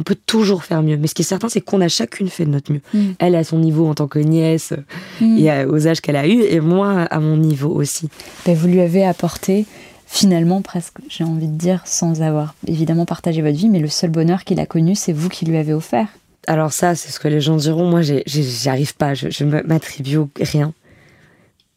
[0.00, 0.96] On peut toujours faire mieux.
[0.96, 2.80] Mais ce qui est certain, c'est qu'on a chacune fait de notre mieux.
[2.92, 3.12] Mm.
[3.20, 4.72] Elle à son niveau en tant que nièce
[5.20, 5.38] Hmm.
[5.38, 8.08] et aux âges qu'elle a eu, et moi à mon niveau aussi.
[8.46, 9.66] Ben, vous lui avez apporté
[10.12, 14.10] finalement presque, j'ai envie de dire, sans avoir évidemment partagé votre vie, mais le seul
[14.10, 16.06] bonheur qu'il a connu, c'est vous qui lui avez offert.
[16.46, 17.88] Alors ça, c'est ce que les gens diront.
[17.88, 19.14] Moi, j'ai- j'ai- j'y arrive pas.
[19.14, 20.74] Je, je m'attribue rien.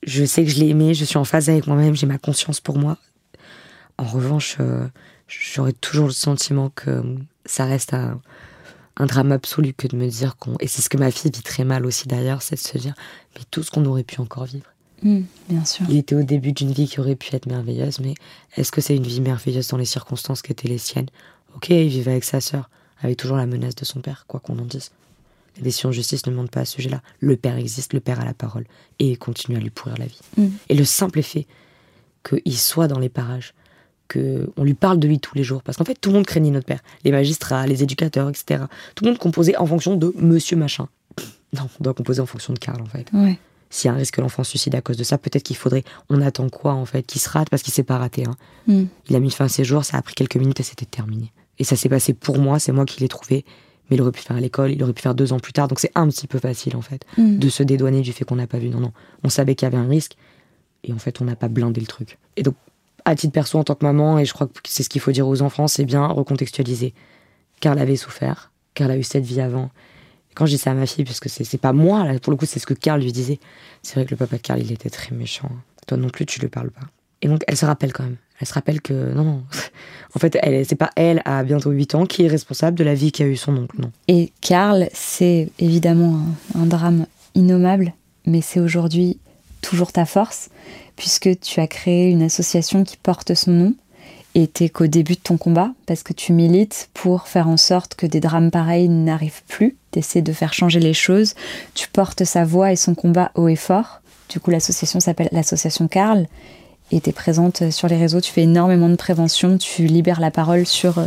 [0.05, 0.93] Je sais que je l'ai aimé.
[0.93, 1.95] Je suis en phase avec moi-même.
[1.95, 2.97] J'ai ma conscience pour moi.
[3.97, 4.85] En revanche, euh,
[5.29, 7.01] j'aurais toujours le sentiment que
[7.45, 8.19] ça reste un,
[8.97, 10.55] un drame absolu que de me dire qu'on...
[10.59, 12.95] Et c'est ce que ma fille vit très mal aussi d'ailleurs, c'est de se dire,
[13.35, 14.65] mais tout ce qu'on aurait pu encore vivre.
[15.05, 15.85] Hmm, bien sûr.
[15.87, 18.15] Il était au début d'une vie qui aurait pu être merveilleuse, mais
[18.57, 21.09] est-ce que c'est une vie merveilleuse dans les circonstances qui étaient les siennes?
[21.55, 24.57] Ok, il vivait avec sa sœur, avec toujours la menace de son père, quoi qu'on
[24.57, 24.89] en dise.
[25.57, 27.01] Les décisions de justice ne mentent pas à ce sujet-là.
[27.19, 28.65] Le père existe, le père a la parole,
[28.97, 30.19] et il continue à lui pourrir la vie.
[30.37, 30.47] Mm.
[30.69, 31.45] Et le simple effet
[32.27, 33.53] qu'il soit dans les parages,
[34.07, 36.25] que on lui parle de lui tous les jours, parce qu'en fait tout le monde
[36.25, 38.63] craignait notre père, les magistrats, les éducateurs, etc.
[38.95, 40.87] Tout le monde composait en fonction de Monsieur Machin.
[41.53, 43.37] Non, on doit composer en fonction de Karl en fait Ouais.
[43.75, 45.57] S'il y a un risque que l'enfant se suicide à cause de ça, peut-être qu'il
[45.57, 45.83] faudrait.
[46.09, 48.23] On attend quoi en fait Qu'il se rate parce qu'il s'est pas raté.
[48.25, 48.35] Hein.
[48.67, 48.85] Hmm.
[49.09, 51.31] Il a mis fin à ses jours, ça a pris quelques minutes et c'était terminé.
[51.59, 53.43] Et ça s'est passé pour moi, c'est moi qui l'ai trouvé.
[53.89, 55.67] Mais il aurait pu faire à l'école, il aurait pu faire deux ans plus tard,
[55.67, 57.37] donc c'est un petit peu facile en fait Hmm.
[57.37, 58.69] de se dédouaner du fait qu'on n'a pas vu.
[58.69, 60.15] Non, non, on savait qu'il y avait un risque
[60.83, 62.17] et en fait on n'a pas blindé le truc.
[62.37, 62.55] Et donc,
[63.03, 65.11] à titre perso en tant que maman, et je crois que c'est ce qu'il faut
[65.11, 66.93] dire aux enfants, c'est bien recontextualiser.
[67.59, 69.69] Karl avait souffert, Karl a eu cette vie avant.
[70.35, 72.59] Quand dis ça à ma fille, parce que c'est pas moi, pour le coup, c'est
[72.59, 73.39] ce que Karl lui disait.
[73.81, 75.49] C'est vrai que le papa de Karl, il était très méchant.
[75.87, 76.81] Toi non plus, tu lui parles pas.
[77.21, 78.17] Et donc, elle se rappelle quand même.
[78.39, 79.43] Elle se rappelle que, non.
[80.15, 82.93] En fait, elle, c'est pas elle, à bientôt 8 ans, qui est responsable de la
[82.93, 83.91] vie qu'a eu son oncle, non.
[84.07, 86.21] Et Karl, c'est évidemment
[86.53, 87.93] un drame innommable,
[88.25, 89.19] mais c'est aujourd'hui
[89.61, 90.49] toujours ta force,
[90.95, 93.73] puisque tu as créé une association qui porte son nom,
[94.35, 98.05] et qu'au début de ton combat, parce que tu milites pour faire en sorte que
[98.05, 101.35] des drames pareils n'arrivent plus, t'essaies de faire changer les choses,
[101.73, 104.01] tu portes sa voix et son combat haut et fort.
[104.27, 106.27] Du coup, l'association s'appelle l'association Karl,
[106.91, 110.65] et t'es présente sur les réseaux, tu fais énormément de prévention, tu libères la parole
[110.67, 111.05] sur euh,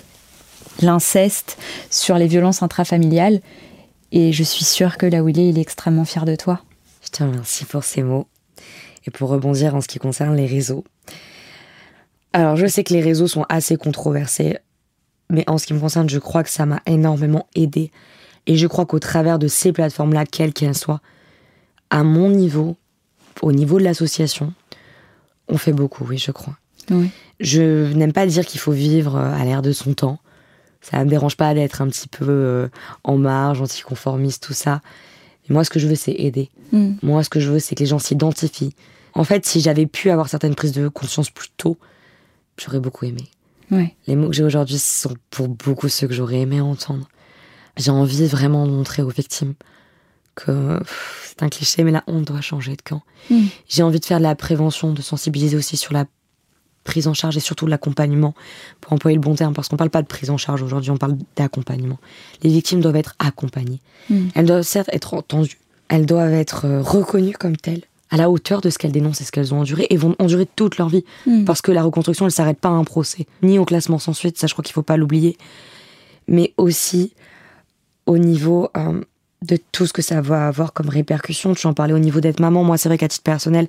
[0.80, 1.58] l'inceste,
[1.90, 3.40] sur les violences intrafamiliales.
[4.10, 6.62] Et je suis sûre que là où il est, il est extrêmement fier de toi.
[7.04, 8.26] Je te remercie pour ces mots.
[9.06, 10.84] Et pour rebondir en ce qui concerne les réseaux.
[12.32, 14.58] Alors, je sais que les réseaux sont assez controversés,
[15.30, 17.90] mais en ce qui me concerne, je crois que ça m'a énormément aidé.
[18.46, 21.00] Et je crois qu'au travers de ces plateformes-là, quelles qu'elles soient,
[21.90, 22.76] à mon niveau,
[23.42, 24.52] au niveau de l'association,
[25.48, 26.56] on fait beaucoup, oui, je crois.
[27.40, 30.18] Je n'aime pas dire qu'il faut vivre euh, à l'air de son temps.
[30.80, 32.68] Ça me dérange pas d'être un petit peu euh,
[33.04, 34.80] en marge, anticonformiste, tout ça.
[35.48, 36.50] Mais moi, ce que je veux, c'est aider.
[36.72, 36.92] Mm.
[37.02, 38.74] Moi, ce que je veux, c'est que les gens s'identifient.
[39.14, 41.76] En fait, si j'avais pu avoir certaines prises de conscience plus tôt,
[42.58, 43.24] j'aurais beaucoup aimé.
[44.06, 47.06] Les mots que j'ai aujourd'hui sont pour beaucoup ceux que j'aurais aimé entendre.
[47.76, 49.54] J'ai envie vraiment de montrer aux victimes
[50.34, 50.80] que
[51.26, 53.02] c'est un cliché, mais la honte doit changer de camp.
[53.30, 53.46] Mm.
[53.68, 56.06] J'ai envie de faire de la prévention, de sensibiliser aussi sur la
[56.84, 58.34] prise en charge et surtout l'accompagnement,
[58.80, 60.90] pour employer le bon terme, parce qu'on ne parle pas de prise en charge aujourd'hui,
[60.90, 61.98] on parle d'accompagnement.
[62.42, 63.80] Les victimes doivent être accompagnées.
[64.08, 64.28] Mm.
[64.34, 68.60] Elles doivent certes être entendues, elles doivent être euh, reconnues comme telles, à la hauteur
[68.60, 71.04] de ce qu'elles dénoncent et ce qu'elles ont enduré, et vont endurer toute leur vie.
[71.26, 71.44] Mm.
[71.44, 74.12] Parce que la reconstruction, elle ne s'arrête pas à un procès, ni au classement sans
[74.12, 75.36] suite, ça je crois qu'il ne faut pas l'oublier,
[76.26, 77.12] mais aussi
[78.06, 79.00] au niveau euh,
[79.42, 81.54] de tout ce que ça va avoir comme répercussion.
[81.54, 82.64] Tu en parlais au niveau d'être maman.
[82.64, 83.68] Moi, c'est vrai qu'à titre personnel,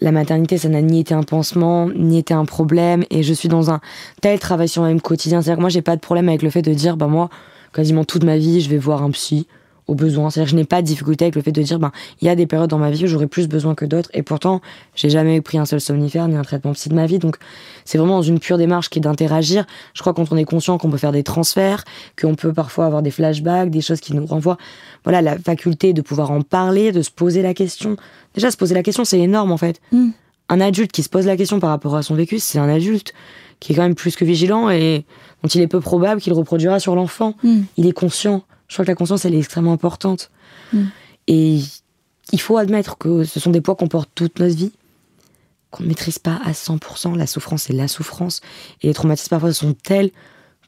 [0.00, 3.04] la maternité, ça n'a ni été un pansement, ni été un problème.
[3.10, 3.80] Et je suis dans un
[4.22, 5.42] tel travail sur moi-même quotidien.
[5.42, 7.28] C'est-à-dire que moi, j'ai pas de problème avec le fait de dire, bah, moi,
[7.74, 9.46] quasiment toute ma vie, je vais voir un psy
[9.86, 10.30] au besoin.
[10.30, 12.28] C'est-à-dire que je n'ai pas de difficulté avec le fait de dire, ben, il y
[12.28, 14.10] a des périodes dans ma vie où j'aurais plus besoin que d'autres.
[14.14, 14.60] Et pourtant,
[14.94, 17.18] j'ai jamais pris un seul somnifère ni un traitement psy de ma vie.
[17.18, 17.36] Donc,
[17.84, 19.66] c'est vraiment dans une pure démarche qui est d'interagir.
[19.94, 21.84] Je crois quand on est conscient qu'on peut faire des transferts,
[22.20, 24.58] qu'on peut parfois avoir des flashbacks, des choses qui nous renvoient.
[25.04, 27.96] Voilà, la faculté de pouvoir en parler, de se poser la question.
[28.34, 29.80] Déjà, se poser la question, c'est énorme, en fait.
[29.92, 30.10] Mm.
[30.48, 33.14] Un adulte qui se pose la question par rapport à son vécu, c'est un adulte
[33.60, 35.04] qui est quand même plus que vigilant et
[35.42, 37.34] dont il est peu probable qu'il reproduira sur l'enfant.
[37.42, 37.60] Mm.
[37.76, 38.42] Il est conscient.
[38.70, 40.30] Je crois que la conscience, elle est extrêmement importante.
[40.72, 40.84] Mm.
[41.26, 41.60] Et
[42.32, 44.70] il faut admettre que ce sont des poids qu'on porte toute notre vie,
[45.72, 47.16] qu'on ne maîtrise pas à 100%.
[47.16, 48.40] La souffrance, c'est la souffrance.
[48.80, 50.12] Et les traumatismes, parfois, sont tels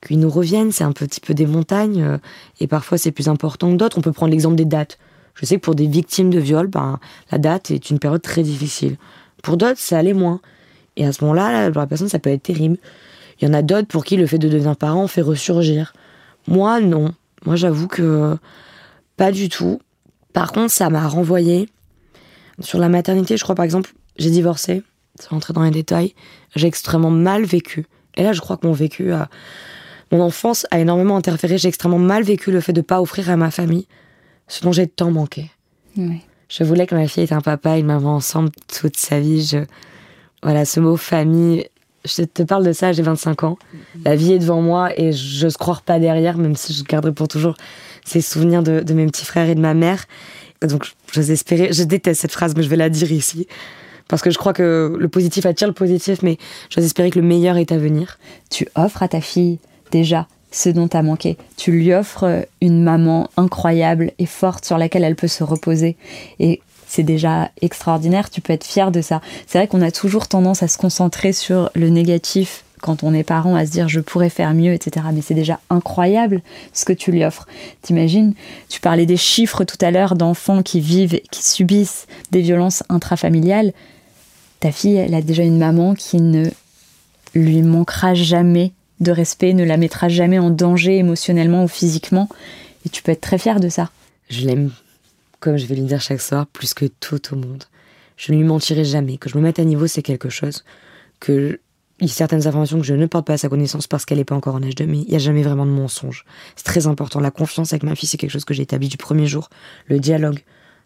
[0.04, 0.72] qu'ils nous reviennent.
[0.72, 2.02] C'est un petit peu des montagnes.
[2.02, 2.18] Euh,
[2.58, 3.98] et parfois, c'est plus important que d'autres.
[3.98, 4.98] On peut prendre l'exemple des dates.
[5.34, 6.98] Je sais que pour des victimes de viol, ben,
[7.30, 8.96] la date est une période très difficile.
[9.44, 10.40] Pour d'autres, ça allait moins.
[10.96, 12.78] Et à ce moment-là, pour la personne, ça peut être terrible.
[13.40, 15.92] Il y en a d'autres pour qui le fait de devenir parent fait ressurgir.
[16.48, 17.14] Moi, non.
[17.44, 18.36] Moi, j'avoue que
[19.16, 19.80] pas du tout.
[20.32, 21.68] Par contre, ça m'a renvoyé
[22.60, 23.36] sur la maternité.
[23.36, 24.82] Je crois, par exemple, j'ai divorcé,
[25.20, 26.14] sans rentrer dans les détails.
[26.54, 27.86] J'ai extrêmement mal vécu.
[28.16, 29.28] Et là, je crois que mon vécu, a...
[30.10, 31.58] mon enfance a énormément interféré.
[31.58, 33.86] J'ai extrêmement mal vécu le fait de ne pas offrir à ma famille
[34.48, 35.50] ce dont j'ai tant manqué.
[35.96, 39.44] Je voulais que ma fille ait un papa et une maman ensemble toute sa vie.
[39.44, 39.58] Je...
[40.42, 41.66] Voilà, ce mot famille,
[42.04, 43.58] je te parle de ça, j'ai 25 ans.
[44.04, 47.28] La vie est devant moi et j'ose croire pas derrière, même si je garderai pour
[47.28, 47.54] toujours
[48.04, 50.04] ces souvenirs de, mes petits frères et de ma mère.
[50.62, 53.46] Donc, j'ose espérer, je déteste cette phrase, mais je vais la dire ici.
[54.08, 56.38] Parce que je crois que le positif attire le positif, mais
[56.70, 58.18] j'ose espérer que le meilleur est à venir.
[58.50, 59.58] Tu offres à ta fille
[59.90, 61.38] déjà ce dont tu as manqué.
[61.56, 65.96] Tu lui offres une maman incroyable et forte sur laquelle elle peut se reposer.
[66.38, 66.60] Et
[66.92, 69.22] c'est déjà extraordinaire, tu peux être fier de ça.
[69.46, 73.22] C'est vrai qu'on a toujours tendance à se concentrer sur le négatif quand on est
[73.22, 75.06] parent, à se dire je pourrais faire mieux, etc.
[75.14, 76.42] Mais c'est déjà incroyable
[76.74, 77.46] ce que tu lui offres.
[77.80, 78.34] T'imagines,
[78.68, 83.72] tu parlais des chiffres tout à l'heure d'enfants qui vivent, qui subissent des violences intrafamiliales.
[84.60, 86.50] Ta fille, elle a déjà une maman qui ne
[87.34, 92.28] lui manquera jamais de respect, ne la mettra jamais en danger émotionnellement ou physiquement.
[92.84, 93.88] Et tu peux être très fier de ça.
[94.28, 94.72] Je l'aime
[95.42, 97.64] comme je vais lui dire chaque soir, plus que tout au monde.
[98.16, 99.18] Je ne lui mentirai jamais.
[99.18, 100.64] Que je me mette à niveau, c'est quelque chose.
[101.18, 101.60] Que
[102.00, 104.18] il y a certaines informations que je ne porte pas à sa connaissance parce qu'elle
[104.18, 106.24] n'est pas encore en âge de mais il n'y a jamais vraiment de mensonge.
[106.56, 107.20] C'est très important.
[107.20, 109.50] La confiance avec ma fille, c'est quelque chose que j'ai établi du premier jour.
[109.86, 110.42] Le dialogue,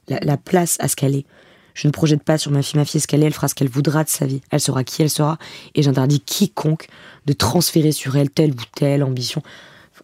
[0.08, 1.26] la, place à ce qu'elle est.
[1.74, 2.78] Je ne projette pas sur ma fille.
[2.78, 4.40] Ma fille, ce qu'elle est, elle fera ce qu'elle voudra de sa vie.
[4.50, 5.38] Elle sera qui elle sera.
[5.74, 6.88] Et j'interdis quiconque
[7.26, 9.42] de transférer sur elle telle ou telle ambition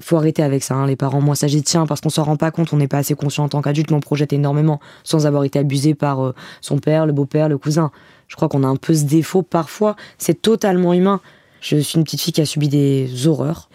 [0.01, 1.21] faut arrêter avec ça, hein, les parents.
[1.21, 3.45] Moi, ça j'y tiens parce qu'on s'en rend pas compte, on n'est pas assez conscient
[3.45, 7.07] en tant qu'adulte, mais on projette énormément sans avoir été abusé par euh, son père,
[7.07, 7.91] le beau-père, le cousin.
[8.29, 9.97] Je crois qu'on a un peu ce défaut parfois.
[10.19, 11.21] C'est totalement humain.
[11.61, 13.69] Je suis une petite fille qui a subi des horreurs.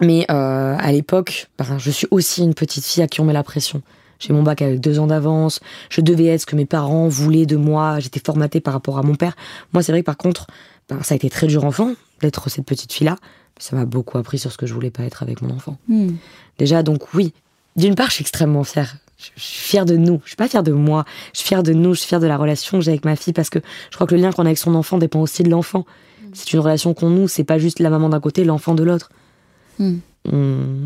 [0.00, 3.32] Mais euh, à l'époque, ben, je suis aussi une petite fille à qui on met
[3.32, 3.82] la pression.
[4.18, 5.60] J'ai mon bac avec deux ans d'avance.
[5.90, 8.00] Je devais être ce que mes parents voulaient de moi.
[8.00, 9.36] J'étais formatée par rapport à mon père.
[9.72, 10.46] Moi, c'est vrai que par contre,
[10.88, 13.16] ben, ça a été très dur enfant d'être cette petite fille-là
[13.58, 15.78] ça m'a beaucoup appris sur ce que je voulais pas être avec mon enfant.
[15.88, 16.12] Hmm.
[16.58, 17.32] Déjà, donc oui,
[17.76, 18.96] d'une part, je suis extrêmement fière.
[19.16, 20.20] Je, suis fière de nous.
[20.24, 21.04] Je suis pas fière de moi.
[21.32, 21.94] Je suis fière de nous.
[21.94, 24.06] Je suis fière de la relation que j'ai avec ma fille parce que je crois
[24.06, 25.86] que le lien qu'on a avec son enfant dépend aussi de l'enfant.
[26.20, 26.30] Hmm.
[26.32, 27.28] C'est une relation qu'on noue.
[27.28, 29.10] C'est pas juste la maman d'un côté, l'enfant de l'autre.
[29.78, 29.98] Hmm.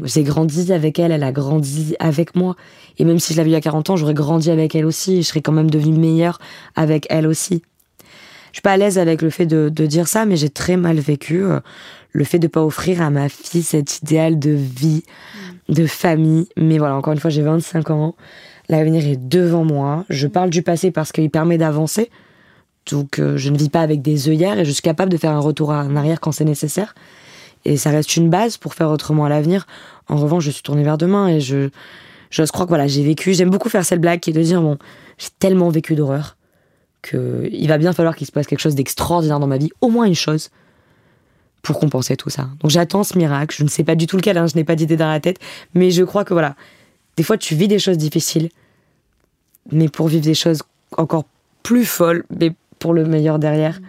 [0.05, 2.57] j'ai grandi avec elle, elle a grandi avec moi.
[2.97, 5.17] Et même si je l'avais eu à 40 ans, j'aurais grandi avec elle aussi.
[5.17, 6.39] Et je serais quand même devenue meilleure
[6.75, 7.63] avec elle aussi.
[8.53, 10.99] Je suis pas à l'aise avec le fait de, dire ça, mais j'ai très mal
[10.99, 11.61] vécu euh,
[12.13, 15.03] le fait de pas offrir à ma fille cet idéal de vie,
[15.69, 15.75] mm.
[15.75, 16.49] de famille.
[16.57, 18.15] Mais voilà, encore une fois, j'ai 25 ans.
[18.69, 20.05] L'avenir est devant moi.
[20.09, 22.11] Je parle du passé parce qu'il permet d'avancer.
[22.91, 25.33] Donc, euh, je ne vis pas avec des œillères et je suis capable de faire
[25.33, 26.95] un retour en arrière quand c'est nécessaire.
[27.65, 29.67] Et ça reste une base pour faire autrement à l'avenir.
[30.09, 31.69] En revanche, je suis tournée vers demain et je,
[32.31, 33.35] j'ose croire que voilà, j'ai vécu.
[33.35, 34.79] J'aime beaucoup faire cette blague qui est de dire bon,
[35.19, 36.38] j'ai tellement vécu d'horreur
[37.03, 39.89] que il va bien falloir qu'il se passe quelque chose d'extraordinaire dans ma vie, au
[39.89, 40.51] moins une chose,
[41.63, 42.49] pour compenser tout ça.
[42.61, 43.55] Donc j'attends ce miracle.
[43.57, 45.39] Je ne sais pas du tout lequel, hein, je n'ai pas d'idée dans la tête,
[45.75, 46.57] mais je crois que voilà,
[47.17, 48.49] des fois tu vis des choses difficiles,
[49.71, 50.63] mais pour vivre des choses
[50.97, 51.25] encore
[51.63, 53.81] plus folles, mais pour le meilleur derrière.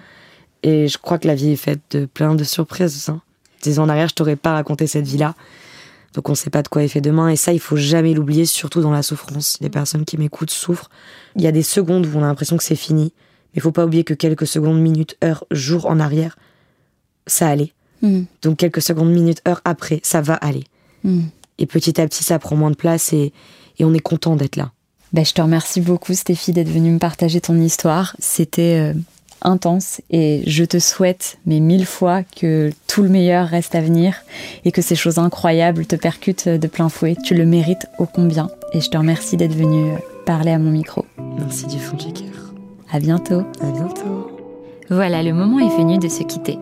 [0.63, 3.09] Et je crois que la vie est faite de plein de surprises.
[3.09, 3.21] Hein.
[3.67, 5.35] Ans en arrière, je t'aurais pas raconté cette vie-là.
[6.13, 7.29] Donc on ne sait pas de quoi est fait demain.
[7.29, 9.57] Et ça, il faut jamais l'oublier, surtout dans la souffrance.
[9.61, 10.89] Les personnes qui m'écoutent souffrent.
[11.35, 13.13] Il y a des secondes où on a l'impression que c'est fini.
[13.53, 16.37] Mais il faut pas oublier que quelques secondes, minutes, heures, jours en arrière,
[17.27, 17.73] ça allait.
[18.01, 18.23] Hmm.
[18.41, 20.63] Donc quelques secondes, minutes, heures après, ça va aller.
[21.03, 21.23] Hmm.
[21.57, 23.33] Et petit à petit, ça prend moins de place et,
[23.77, 24.71] et on est content d'être là.
[25.11, 28.15] Ben, je te remercie beaucoup, Stéphie, d'être venue me partager ton histoire.
[28.19, 28.99] C'était euh,
[29.41, 34.15] intense et je te souhaite, mais mille fois, que tout le meilleur reste à venir
[34.65, 37.15] et que ces choses incroyables te percutent de plein fouet.
[37.23, 39.93] Tu le mérites ô combien et je te remercie d'être venu
[40.25, 41.05] parler à mon micro.
[41.37, 42.53] Merci du fond du cœur.
[42.91, 43.43] À bientôt.
[43.61, 44.31] À bientôt.
[44.89, 46.57] Voilà, le moment est venu de se quitter.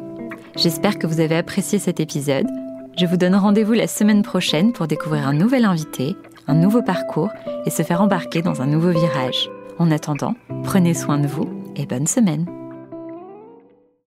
[0.57, 2.47] J'espère que vous avez apprécié cet épisode.
[2.97, 6.15] Je vous donne rendez-vous la semaine prochaine pour découvrir un nouvel invité,
[6.47, 7.29] un nouveau parcours
[7.65, 9.49] et se faire embarquer dans un nouveau virage.
[9.77, 12.47] En attendant, prenez soin de vous et bonne semaine.